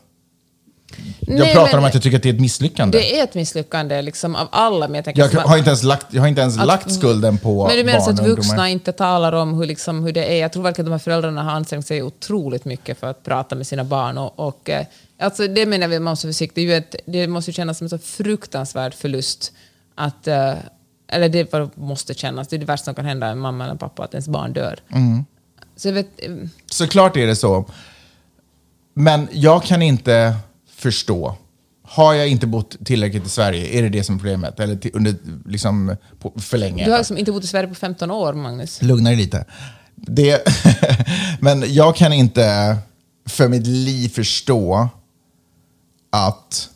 [1.19, 2.97] jag Nej, pratar om att jag tycker att det är ett misslyckande.
[2.97, 6.05] Det är ett misslyckande liksom, av alla, men jag tänker jag, har inte ens lagt,
[6.09, 8.67] jag har inte ens Att- lagt skulden på Men du menar barn att vuxna ungdomar.
[8.67, 10.41] inte talar om hur, liksom, hur det är?
[10.41, 13.55] Jag tror verkligen att de här föräldrarna har ansträngt sig otroligt mycket för att prata
[13.55, 14.17] med sina barn.
[14.17, 14.85] Och, och, eh,
[15.19, 16.67] alltså det menar vi, man måste vara försiktig.
[16.69, 19.53] Det, ett, det måste kännas som en så fruktansvärd förlust.
[19.95, 20.53] Att, eh,
[21.07, 22.47] eller det måste kännas.
[22.47, 24.53] Det är det värsta som kan hända en mamma eller en pappa, att ens barn
[24.53, 24.79] dör.
[24.93, 25.25] Mm.
[25.79, 27.65] Så vet, eh, Såklart är det så.
[28.93, 30.35] Men jag kan inte
[30.75, 31.35] förstå.
[31.83, 33.79] Har jag inte bott tillräckligt i Sverige?
[33.79, 34.59] Är det det som är problemet?
[34.59, 35.15] Eller till, under,
[35.45, 36.85] liksom, på, för länge?
[36.85, 38.81] du har liksom inte bott i Sverige på 15 år, Magnus.
[38.81, 39.45] Lugna dig lite.
[39.95, 40.43] Det,
[41.39, 42.77] men jag kan inte
[43.25, 44.89] för mitt liv förstå
[46.09, 46.69] att...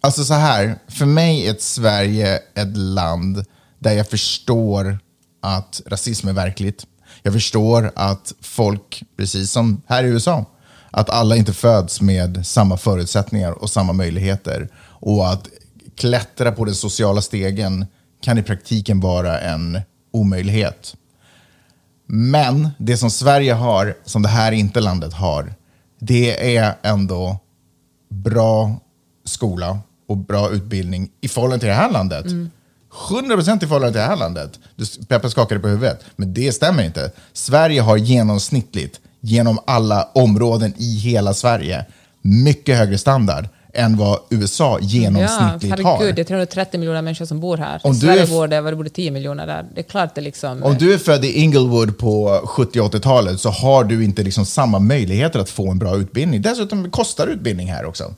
[0.00, 3.44] Alltså så här, för mig är ett Sverige ett land
[3.78, 4.98] där jag förstår
[5.42, 6.86] att rasism är verkligt.
[7.22, 10.44] Jag förstår att folk, precis som här i USA,
[10.90, 14.68] att alla inte föds med samma förutsättningar och samma möjligheter.
[14.78, 15.48] Och att
[15.96, 17.86] klättra på den sociala stegen
[18.20, 19.80] kan i praktiken vara en
[20.12, 20.96] omöjlighet.
[22.06, 25.54] Men det som Sverige har, som det här inte landet har,
[25.98, 27.38] det är ändå
[28.08, 28.76] bra
[29.24, 32.26] skola och bra utbildning i förhållande till det här landet.
[32.26, 32.50] Mm.
[33.08, 34.58] 100% i förhållande till det här landet.
[35.08, 37.10] Peppe skakade på huvudet, men det stämmer inte.
[37.32, 41.84] Sverige har genomsnittligt, genom alla områden i hela Sverige,
[42.22, 46.12] mycket högre standard än vad USA Ja, genomsnittligt herregud, har.
[46.12, 47.80] det är 330 miljoner människor som bor här.
[47.84, 49.66] Om I Sverige bor det, det borde 10 miljoner där.
[49.74, 50.62] Det är klart det liksom...
[50.62, 54.78] Om du är född i Inglewood på 70 80-talet så har du inte liksom samma
[54.78, 56.42] möjligheter att få en bra utbildning.
[56.42, 58.14] Dessutom kostar utbildning här också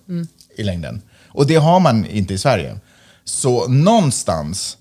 [0.56, 1.02] i längden.
[1.28, 2.76] Och det har man inte i Sverige.
[3.28, 4.78] Så någonstans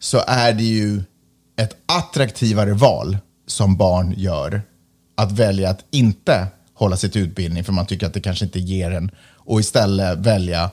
[0.00, 1.02] så är det ju
[1.56, 4.62] ett attraktivare val som barn gör
[5.16, 8.60] att välja att inte hålla sig till utbildning för man tycker att det kanske inte
[8.60, 10.70] ger en och istället välja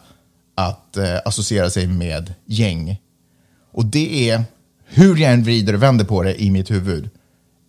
[0.55, 3.01] att eh, associera sig med gäng.
[3.71, 4.43] Och det är,
[4.85, 7.09] hur jag än vrider och vänder på det i mitt huvud,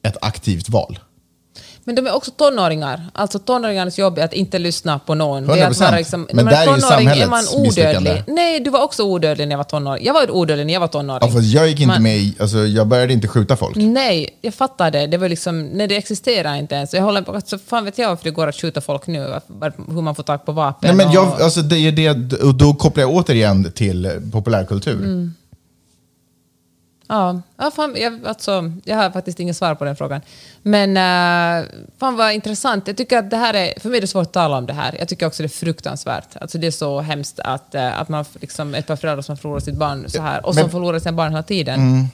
[0.03, 0.99] ett aktivt val.
[1.85, 3.07] Men de är också tonåringar.
[3.13, 5.47] Alltså tonåringarnas jobb är att inte lyssna på någon.
[5.47, 5.81] Det är att 100%.
[5.81, 8.25] vara liksom, Men där är ju tonåring är samhällets man odödlig.
[8.27, 10.05] Nej, du var också odödlig när jag var tonåring.
[10.07, 11.33] Jag var odödlig när jag var tonåring.
[11.35, 13.77] Ja, jag gick inte Man- med i, alltså, jag började inte skjuta folk.
[13.77, 15.07] Nej, jag fattar det.
[15.07, 16.95] Det var liksom, nej, det existerar inte ens.
[16.95, 19.35] Jag håller på, alltså, fan vet jag varför det går att skjuta folk nu,
[19.89, 20.97] hur man får tag på vapen.
[20.97, 24.95] Nej, men jag, och, alltså, det är det, och då kopplar jag återigen till populärkultur.
[24.95, 25.35] Mm.
[27.11, 30.21] Ja, ja, fan, jag, alltså, jag har faktiskt inget svar på den frågan.
[30.63, 32.87] Men uh, fan vad intressant.
[32.87, 34.73] Jag tycker att det här är, för mig är det svårt att tala om det
[34.73, 34.97] här.
[34.99, 36.37] Jag tycker också det är fruktansvärt.
[36.41, 39.61] Alltså, det är så hemskt att, eh, att man liksom, ett par föräldrar som förlorar
[39.61, 42.09] sitt barn så här, och Men- som förlorar sina barn hela tiden.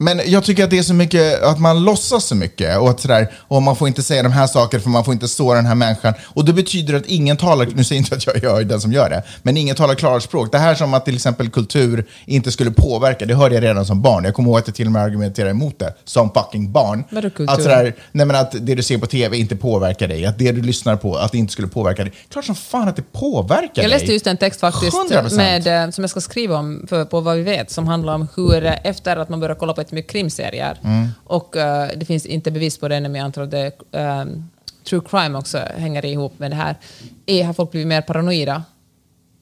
[0.00, 3.00] Men jag tycker att det är så mycket, att man låtsas så mycket och att
[3.00, 5.66] sådär, och man får inte säga de här sakerna för man får inte såra den
[5.66, 6.14] här människan.
[6.24, 8.80] Och det betyder att ingen talar, nu säger jag inte att jag, jag är den
[8.80, 10.52] som gör det, men ingen talar klarspråk.
[10.52, 14.02] Det här som att till exempel kultur inte skulle påverka, det hörde jag redan som
[14.02, 14.24] barn.
[14.24, 17.04] Jag kommer ihåg att jag till och med argumenterade emot det som fucking barn.
[17.10, 17.50] Vadå kultur?
[17.54, 20.52] Att, sådär, nej men att det du ser på tv inte påverkar dig, att det
[20.52, 22.12] du lyssnar på, att det inte skulle påverka dig.
[22.30, 23.88] Klart som fan att det påverkar Jag dig.
[23.88, 25.36] läste just en text faktiskt 100%.
[25.36, 28.28] med, eh, som jag ska skriva om för, på vad vi vet, som handlar om
[28.36, 31.08] hur eh, efter att man börjar kolla på jättemycket krimserier Mm.
[31.24, 34.44] och eh, det finns inte bevis på det ännu, men jag antar att det, ehm,
[34.88, 36.76] true crime också hänger ihop med det här,
[37.26, 38.62] är, har folk blivit mer paranoida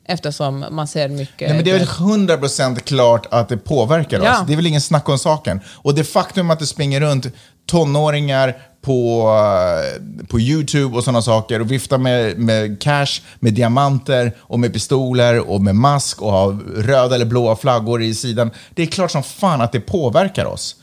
[0.09, 1.49] eftersom man ser mycket...
[1.49, 4.33] Nej, men det är väl 100% klart att det påverkar Ja.
[4.41, 4.47] oss.
[4.47, 5.61] Det är väl ingen snack om saken.
[5.67, 7.27] Och det faktum att det springer runt
[7.67, 14.32] tonåringar på, eh, på YouTube och sådana saker och viftar med, med cash, med diamanter
[14.39, 18.51] och med pistoler och med mask och har röda eller blåa flaggor i sidan.
[18.74, 20.76] Det är klart som fan att det påverkar oss.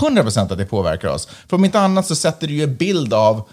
[0.00, 1.28] 100% att det påverkar oss.
[1.48, 3.48] För om inte annat så sätter det ju en bild av,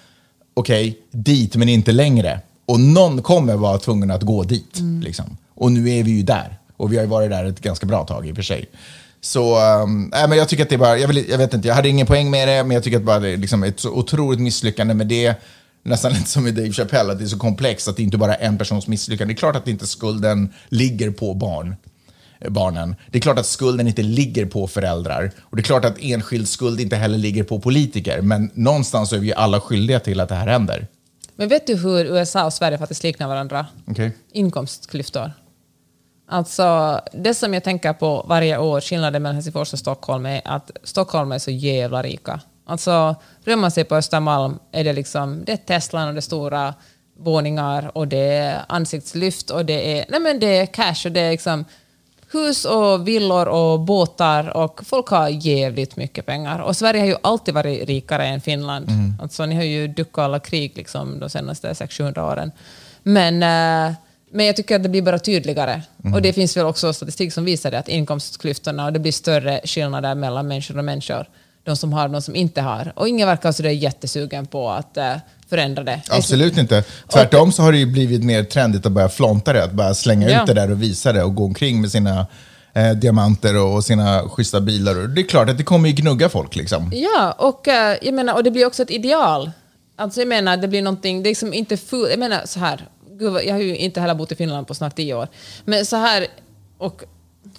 [0.53, 2.39] okej, dit men inte längre.
[2.65, 4.79] Och någon kommer vara tvungen att gå dit.
[5.03, 5.37] Liksom.
[5.55, 6.57] Och nu är vi ju där.
[6.77, 8.65] Och vi har ju varit där ett ganska bra tag i och för sig.
[9.21, 9.57] Så
[10.11, 11.89] nej, men jag tycker att det är bara, jag, vill, jag vet inte, jag hade
[11.89, 14.39] ingen poäng med det, men jag tycker att bara det är liksom ett så otroligt
[14.39, 15.35] misslyckande med det.
[15.83, 18.35] Nästan lite som med Dave Chappelle, att det är så komplext att det inte bara
[18.35, 19.33] är en persons misslyckande.
[19.33, 21.75] Det är klart att inte skulden ligger på barn
[22.39, 22.95] eh, barnen.
[23.11, 25.31] Det är klart att skulden inte ligger på föräldrar.
[25.39, 28.21] Och det är klart att enskild skuld inte heller ligger på politiker.
[28.21, 30.87] Men någonstans är vi alla skyldiga till att det här händer.
[31.35, 33.65] Men vet du hur USA och Sverige faktiskt liknar varandra?
[33.85, 34.11] Okej?
[34.31, 35.31] inkomstklyftor.
[36.29, 40.71] Alltså, det som jag tänker på varje år, skillnaden mellan Helsingfors och Stockholm, är att
[40.83, 42.39] Stockholm är så jävla rika.
[42.65, 46.21] Alltså, rör man sig på Östermalm är det liksom, det är Teslan och det är
[46.21, 46.73] stora
[47.19, 51.19] våningar och det är ansiktslyft och det är, nej men det är cash och det
[51.19, 51.65] är liksom
[52.31, 56.59] hus och villor och båtar och folk har jävligt mycket pengar.
[56.59, 58.89] Och Sverige har ju alltid varit rikare än Finland.
[59.21, 62.51] Alltså, ni har ju duckat alla krig liksom, de senaste 600-700 åren.
[63.03, 63.95] Men, eh,
[64.31, 65.81] men jag tycker att det blir bara tydligare.
[66.13, 69.61] Och det finns väl också statistik som visar det, att inkomstklyftorna och det blir större
[69.63, 71.25] skillnader mellan människor och människor.
[71.63, 72.93] De som har och de som inte har.
[72.95, 75.13] Och ingen verkar så jättesugen på att eh,
[75.49, 76.01] förändra det.
[76.09, 76.83] Absolut inte.
[77.13, 80.29] Tvärtom så har det ju blivit mer trendigt att börja flonta det, att bara slänga
[80.29, 80.41] Ja.
[80.41, 82.27] ut det där och visa det och gå omkring med sina
[82.73, 84.99] eh, diamanter och, och sina schyssta bilar.
[85.01, 86.91] Och det är klart att det kommer ju gnugga folk liksom.
[86.93, 89.51] Ja, och, eh, jag menar, och det blir också ett ideal.
[89.95, 92.87] Alltså jag menar, det blir någonting, det är liksom inte full, jag menar så här,
[93.17, 95.27] gud, jag har ju inte heller bott i Finland på snart tio år,
[95.65, 96.27] men så här,
[96.77, 97.03] och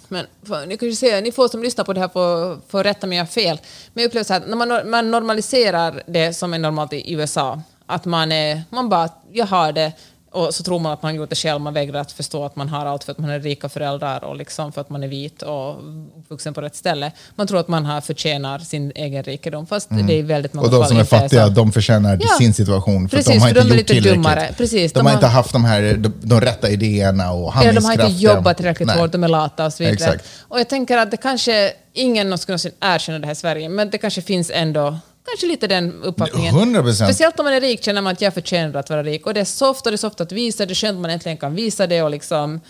[0.07, 3.07] men för, ni kanske säger, ni får som lyssnar på det här får, får rätta
[3.07, 3.59] mig om jag har fel,
[3.93, 7.61] men jag upplever så här, när man, man normaliserar det som är normalt i USA,
[7.85, 9.91] att man, är, man bara, jag har det,
[10.31, 12.55] och så tror man att man har gjort det själv, man vägrar att förstå att
[12.55, 15.07] man har allt för att man är rika föräldrar och liksom för att man är
[15.07, 15.75] vit och
[16.19, 17.11] uppvuxen på rätt ställe.
[17.35, 20.79] Man tror att man har förtjänar sin egen rikedom, fast det är väldigt många Mm.
[20.79, 21.51] Och de som är fattiga, så.
[21.53, 22.27] de förtjänar Ja.
[22.37, 23.09] sin situation.
[23.09, 24.13] För Precis, de har inte de är gjort lite tillräckligt.
[24.13, 24.53] dummare.
[24.57, 27.45] Precis, de, de har har- inte haft de här de, de rätta idéerna och Ja,
[27.45, 28.01] de handlingskraften.
[28.01, 28.97] har inte jobbat tillräckligt Nej.
[28.99, 29.93] hårt, de är lata och så vidare.
[29.93, 30.25] Exakt.
[30.47, 33.97] Och jag tänker att det kanske, ingen skulle erkänna det här i Sverige, men det
[33.97, 34.97] kanske finns ändå
[35.31, 36.55] Kanske lite den uppfattningen.
[36.55, 37.05] 100%.
[37.05, 39.25] Speciellt om man är rik känner man att jag förtjänar att vara rik.
[39.25, 41.11] Och det är soft och det är soft att visa, det är skönt att man
[41.11, 42.61] äntligen kan visa det och liksom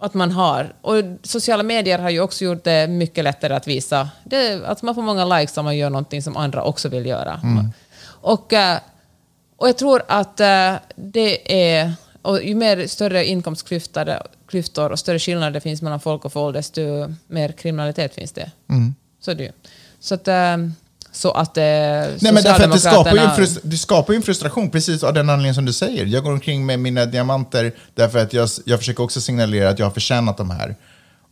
[0.00, 0.74] att man har.
[0.80, 4.08] Och sociala medier har ju också gjort det mycket lättare att visa.
[4.24, 7.40] Det, att man får många likes om man gör någonting som andra också vill göra.
[8.06, 8.78] Och, eh,
[9.56, 11.92] och jag tror att eh, det är...
[12.22, 14.18] Och ju mer större inkomstklyftor
[14.48, 16.80] klyftor och större skillnader det finns mellan folk och folk, desto
[17.26, 18.50] mer kriminalitet finns det.
[19.20, 19.52] Så är det.
[20.00, 20.28] Så att...
[21.14, 24.22] Så att eh, Nej, men därför att det skapar, ju en det skapar ju en
[24.22, 26.06] frustration, precis av den anledningen som du säger.
[26.06, 29.86] Jag går omkring med mina diamanter därför att jag, jag försöker också signalera att jag
[29.86, 30.76] har förtjänat de här.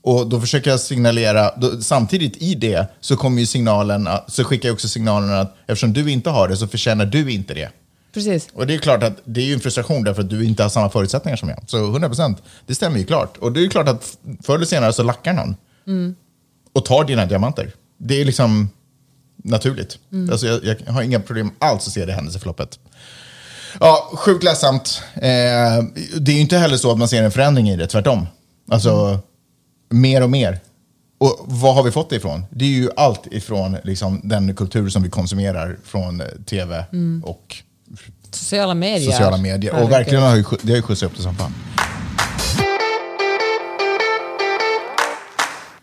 [0.05, 4.45] Och då försöker jag signalera, då, samtidigt i det så kommer ju signalen, att- så
[4.45, 7.69] skickar jag också signalen att eftersom du inte har det så förtjänar du inte det.
[8.15, 8.49] Precis.
[8.55, 10.71] Och det är klart att det är ju en frustration därför att du inte har
[10.71, 11.59] samma förutsättningar som jag.
[11.67, 13.37] Så 100%, det stämmer ju klart.
[13.37, 15.57] Och det är klart att förr eller senare så lackar någon.
[16.73, 17.71] Och tar dina diamanter.
[17.99, 18.69] Det är liksom
[19.37, 19.99] naturligt.
[20.31, 22.79] Alltså jag, jag har inga problem alls att se det händelseförloppet.
[23.81, 25.03] Ja, sjukt ledsamt.
[25.15, 25.21] Eh,
[26.21, 28.27] det är ju inte heller så att man ser en förändring i det, tvärtom.
[28.71, 29.19] Alltså,
[29.91, 30.61] mer och mer.
[31.19, 32.45] Och vad har vi fått det ifrån?
[32.51, 36.85] Det är ju allt ifrån liksom, den kultur som vi konsumerar från eh, tv
[37.23, 37.57] och
[38.31, 39.11] Sociala medier.
[39.11, 39.83] sociala medier.
[39.83, 41.55] Och verkligen har ju, det har ju skjutsat upp det som fan.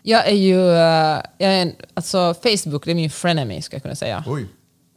[0.02, 0.70] Jag är ju...
[0.70, 4.24] eh, Jag är en, alltså Facebook, det är min frenemy, ska jag kunna säga.
[4.26, 4.46] Oj.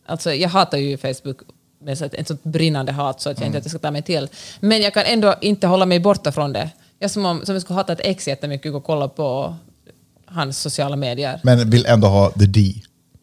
[0.05, 1.37] Alltså, jag hatar ju Facebook
[1.81, 3.47] med så ett sånt brinnande hat så att jag Mm.
[3.47, 4.27] inte att jag ska ta mig till.
[4.59, 6.69] Men jag kan ändå inte hålla mig borta från det.
[6.99, 9.55] Jag som om som jag skulle hata ett ex jättemycket och kolla på
[10.25, 11.39] hans sociala medier.
[11.43, 12.73] Men vill ändå ha the D.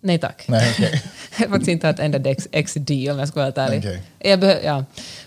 [0.00, 0.44] Nej tack.
[0.48, 1.02] Nej, okej.
[1.38, 3.78] jag har faktiskt inte haft enda ex, XD om jag ska vara helt ärlig.
[3.78, 4.02] Okej.
[4.18, 4.84] Jag behö- ja.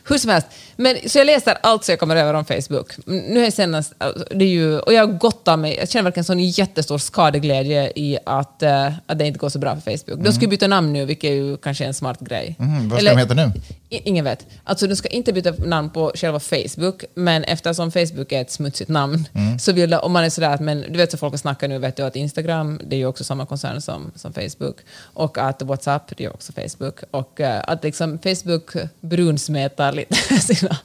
[0.10, 0.48] Hur som helst.
[0.76, 2.92] Men, så jag läser allt som jag kommer över om Facebook.
[3.08, 6.24] Mm, Nu är senast, alltså, det är ju, och jag gottar mig, jag känner verkligen
[6.26, 10.26] sån jättestor skadeglädje i att, eh, att det inte går så bra för Facebook.
[10.26, 12.56] De ska byta namn nu, vilket är ju kanske är en smart grej.
[12.60, 13.52] Mhm, vad ska de heta nu?
[13.90, 14.46] Ingen vet.
[14.64, 18.90] Alltså de ska inte byta namn på själva Facebook, men eftersom Facebook är ett smutsigt
[18.90, 19.60] namn Mm.
[19.60, 21.78] så vill de, om man är sådär att, men du vet så folk snackar nu,
[21.80, 25.62] vet du att Instagram, det är ju också samma koncern som, som Facebook, och att
[25.62, 30.78] WhatsApp, det är också Facebook, och eh, att liksom Facebook brunsmetar lite sina,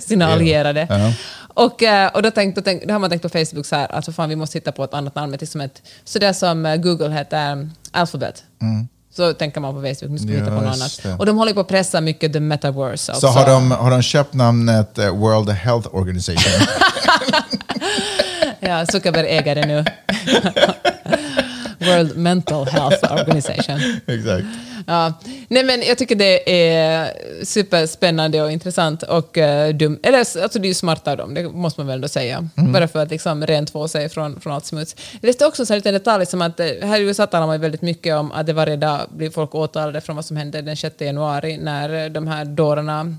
[0.00, 0.86] sina allierade.
[0.90, 1.12] Ja.
[1.54, 3.92] Och, eh, och då, tänkt, då, tänkt, då har man tänkt på Facebook så här,
[3.92, 6.34] att för fan, vi måste hitta på ett annat namn, men liksom ett, så det
[6.34, 8.44] som eh, Google heter um, Alphabet.
[9.16, 10.72] Så tänker man på Facebook, nu ska vi hitta på något Mm.
[10.72, 11.00] Annat.
[11.02, 11.12] det.
[11.14, 13.04] Och de håller på att pressa mycket the metaverse.
[13.04, 13.26] Så också.
[13.26, 16.66] har de, har de köpt namnet eh, World Health Organization?
[18.60, 19.84] Ja, Zuckerberg äger det nu.
[21.86, 23.80] World Mental Health Organization.
[24.06, 24.46] Exakt.
[24.86, 25.12] Ja.
[25.48, 27.12] Nej, men jag tycker det är
[27.44, 29.98] superspännande och intressant och uh, dum.
[30.02, 32.48] Eller alltså det är ju smart av dem, det måste man väl ändå säga.
[32.54, 34.96] Bara för att liksom rent få sig från, från allt smuts.
[35.20, 38.14] Jag läste också en detalj som att eh, här i USA talar man väldigt mycket
[38.14, 41.56] om att det varje dag blir folk åtalade från vad som hände den 6 januari
[41.56, 43.16] när eh, de här dårarna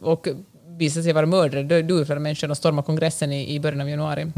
[0.00, 0.28] och
[0.78, 3.90] visade sig vara mördare, det dog flera människor och stormade kongressen i, i början av
[3.90, 4.32] januari.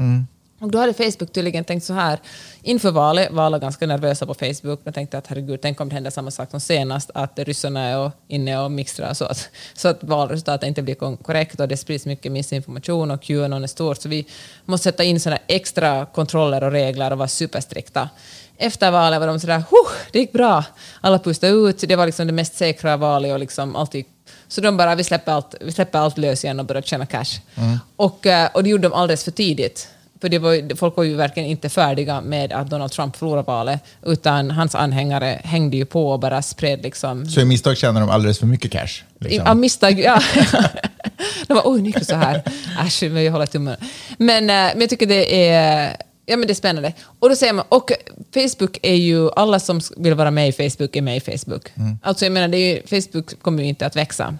[0.61, 2.19] Och då hade Facebook tydligen tänkt så här,
[2.63, 5.95] inför valet var alla ganska nervösa på Facebook, men tänkte att herregud, tänk om det
[5.95, 9.89] händer samma sak som senast, att ryssarna är och- inne och mixtrar så att, så
[9.89, 14.09] att valresultatet inte blir korrekt och det sprids mycket missinformation och QAnon är stort, så
[14.09, 14.27] vi
[14.65, 18.09] måste sätta in sådana extra kontroller och regler och vara superstrikta.
[18.57, 20.65] Efter valet var de sådär, huh, det gick bra,
[21.01, 24.07] alla pustade ut, det var liksom det mest säkra valet och liksom allt gick
[24.49, 27.41] så de bara, vi släpper allt, vi släpper allt lös igen och börjar tjäna cash.
[27.97, 29.89] Och, eh, och det gjorde de alldeles för tidigt.
[30.21, 33.81] För det var, folk var ju verkligen inte färdiga med att Donald Trump förlorade valet,
[34.07, 37.27] utan hans anhängare hängde ju på och bara spred liksom...
[37.27, 39.03] Så i misstag tjänar de alldeles för mycket cash.
[39.19, 39.47] Liksom.
[39.47, 40.21] Av misstag, ja.
[41.47, 42.43] de var oj, nu gick det så här.
[42.87, 43.77] Äsch, men jag håller tummen.
[44.19, 45.97] Men, men jag tycker det är,
[46.27, 46.93] ja, men det är spännande.
[47.19, 47.93] Och då säger man, och
[48.35, 51.73] Facebook är ju, alla som vill vara med i Facebook är med i Facebook.
[52.03, 54.39] Alltså jag menar, det är ju, Facebook kommer ju inte att växa.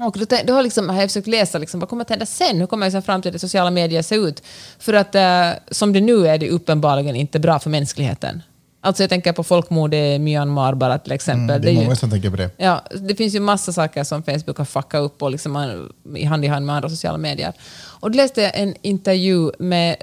[0.00, 2.58] Och då, då har, liksom, har jag försökt läsa liksom, vad kommer att hända sen.
[2.60, 4.42] Hur kommer liksom framtida sociala medier se ut?
[4.78, 8.42] För att eh, som det nu är det uppenbarligen inte bra för mänskligheten.
[8.80, 11.50] Alltså jag tänker på folkmord i Myanmar bara till exempel.
[11.56, 12.50] Mm, det är ju- många som tänker på det.
[12.56, 16.24] Ja, det finns ju massa saker som Facebook har fuckat upp och liksom man- i
[16.24, 17.52] hand i hand med andra sociala medier.
[18.00, 19.96] Och då läste jag en intervju med,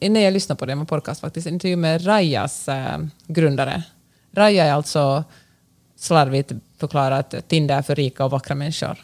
[0.00, 3.82] när jag lyssnade på det, med podcast faktiskt, en intervju med Rajas eh, grundare.
[4.34, 5.24] Raja är alltså
[5.98, 6.52] slarvigt
[6.86, 8.96] förklarat Tinder för rika och vackra människor.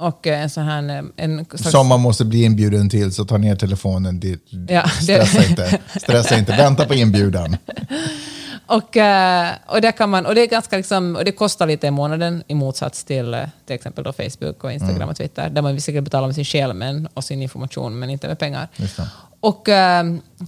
[0.00, 0.82] Och eh, en sån här...
[0.98, 4.20] eh, En slags, Som man måste bli inbjuden till, så ta ner telefonen.
[4.20, 7.56] Det, Ja, det- stressa, inte, stressa inte, vänta på inbjudan.
[8.66, 11.86] Och, eh, och, där kan man, och, det är ganska liksom, och det kostar lite
[11.86, 15.08] i månaden i motsats till till exempel då Facebook och Instagram Mm.
[15.08, 18.28] och Twitter, där man visserligen betalar med sin själ men, och sin information, men inte
[18.28, 18.68] med pengar.
[19.40, 19.62] Och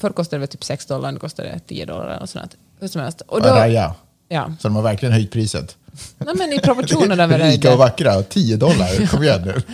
[0.01, 2.57] förr kostade det typ 6 dollar, nu kostar det 10 dollar något sånt.
[2.81, 3.21] Hur som helst.
[3.21, 3.95] Och då, Raja.
[4.29, 4.53] ja.
[4.61, 5.77] Så de har verkligen höjt priset.
[6.19, 9.07] Nej, men i proportionerna med Rika och vackra, 10 dollar.
[9.07, 9.55] Kom igen nu.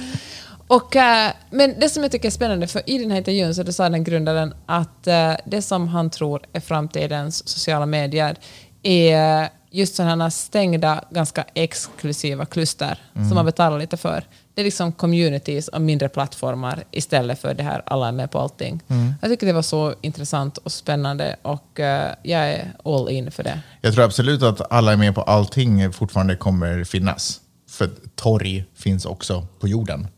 [0.68, 3.72] Och, eh, men det som jag tycker är spännande, för i den här intervjun så
[3.72, 8.37] sa den grundaren att eh, det som han tror är framtidens sociala medier
[8.83, 14.24] är just sådana stängda, ganska exklusiva kluster som man betalar lite för.
[14.57, 18.38] Det är liksom communities och mindre plattformar istället för det här alla är med på
[18.38, 18.80] allting.
[19.22, 23.42] Jag tycker det var så intressant och spännande och eh, jag är all in för
[23.42, 23.61] det.
[23.80, 27.40] Jag tror absolut att alla är med på allting fortfarande kommer finnas.
[27.70, 30.09] För torg finns också på jorden.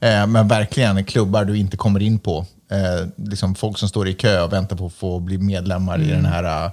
[0.00, 2.46] Eh, men verkligen klubbar du inte kommer in på.
[2.70, 6.10] Eh, liksom folk som står i kö och väntar på att få bli medlemmar i
[6.10, 6.70] den här...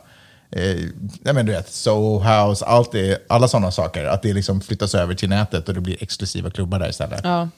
[0.52, 4.06] Eh, men du vet, Soho House, allt det, alla sådana saker.
[4.06, 7.22] Att det liksom flyttas över till nätet och det blir exklusiva klubbar där istället.
[7.24, 7.50] Ja.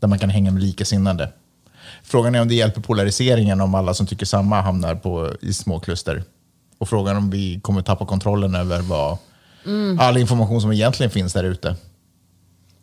[0.00, 1.32] Där man kan hänga med likasinnade.
[2.02, 5.80] Frågan är om det hjälper polariseringen om alla som tycker samma hamnar på, i små
[5.80, 6.22] kluster.
[6.78, 9.18] Och frågan om vi kommer tappa kontrollen över vad,
[9.98, 11.76] all information som egentligen finns där ute.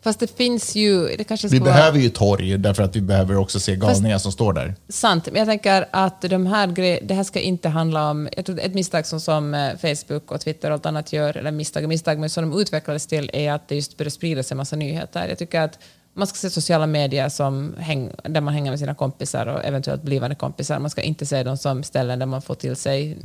[0.05, 1.07] Fast det finns ju...
[1.17, 4.17] Det kanske Vi ska vara- behöver ju torg därför att vi behöver också se galningar
[4.17, 4.75] som står där.
[4.89, 8.29] Sant, men jag tänker att de här grej, det här ska inte handla om...
[8.35, 11.51] Jag tror ett misstag som, som eh, Facebook och Twitter och allt annat gör, eller
[11.51, 14.53] misstag och misstag, men som de utvecklades till är att det just börjar sprida sig
[14.55, 15.27] en massa nyheter.
[15.27, 15.79] Jag tycker att
[16.17, 20.01] man ska se sociala medier som häng, där man hänger med sina kompisar och eventuellt
[20.03, 20.79] blivande kompisar.
[20.79, 23.17] Man ska inte se dem som ställen där man får till sig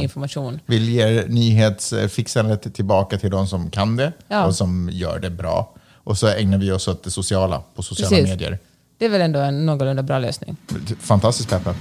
[0.00, 0.60] information.
[0.66, 4.44] Vi ger nyhetsfixandet tillbaka till de som kan det Ja.
[4.46, 5.74] och som gör det bra.
[6.10, 8.28] Och så ägnar vi oss åt det sociala på sociala Precis.
[8.28, 8.58] medier.
[8.98, 10.56] Det är väl ändå en någorlunda bra lösning.
[11.00, 11.74] Fantastiskt Peppe.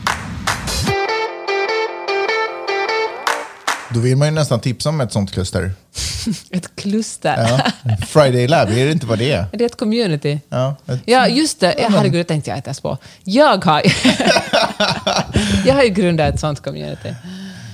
[3.94, 5.72] Då vill man ju nästan tipsa om ett sånt kluster.
[6.52, 7.62] Ett kluster.
[7.84, 7.96] Ja.
[8.08, 9.46] Friday Lab, är det inte vad det är?
[9.52, 10.40] Det är ett community.
[10.50, 11.76] Ja, ett, Ja, just det.
[11.78, 12.98] Ja, herregud, det tänkte jag inte ens på.
[13.24, 13.82] Jag har,
[15.66, 17.14] jag har ju grundat ett sånt community.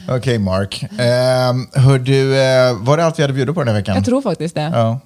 [0.10, 0.84] Okej Mark.
[0.84, 3.96] Um, hör du, eh, var det allt vi hade bjudit på den här veckan?
[3.96, 4.72] Jag tror faktiskt det.
[4.74, 5.00] Ja.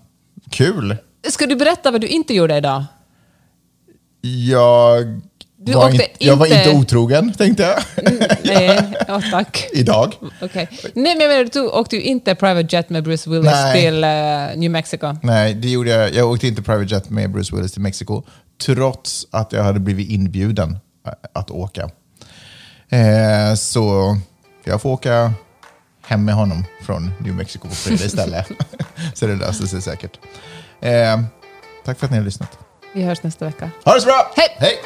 [0.51, 0.97] Kul.
[1.27, 2.83] Ska du berätta vad du inte gjorde idag?
[4.21, 5.21] Jag,
[5.57, 8.03] Du var, inte, jag var inte- otrogen, tänkte jag.
[8.43, 9.67] Nej, ja, tack.
[9.73, 10.13] Idag.
[10.41, 10.67] Okej.
[10.71, 13.81] Nej, men jag menar, du åkte ju inte private jet med Bruce Willis Nej.
[13.81, 14.09] till eh,
[14.59, 15.15] New Mexico.
[15.23, 16.13] Nej, det gjorde jag.
[16.13, 18.23] Jag åkte inte private jet med Bruce Willis till Mexiko,
[18.65, 21.89] trots att jag hade blivit inbjuden eh, att åka.
[22.89, 24.17] Eh, så
[24.63, 25.33] jag får åka
[26.07, 28.47] hem med honom från New Mexico på fredag istället.
[29.13, 30.19] så det löser sig säkert.
[30.81, 31.19] Eh,
[31.85, 32.57] tack för att ni har lyssnat.
[32.93, 33.69] Vi hörs nästa vecka.
[33.85, 34.31] Ha det så bra!
[34.35, 34.55] Hej!
[34.59, 34.79] Hej!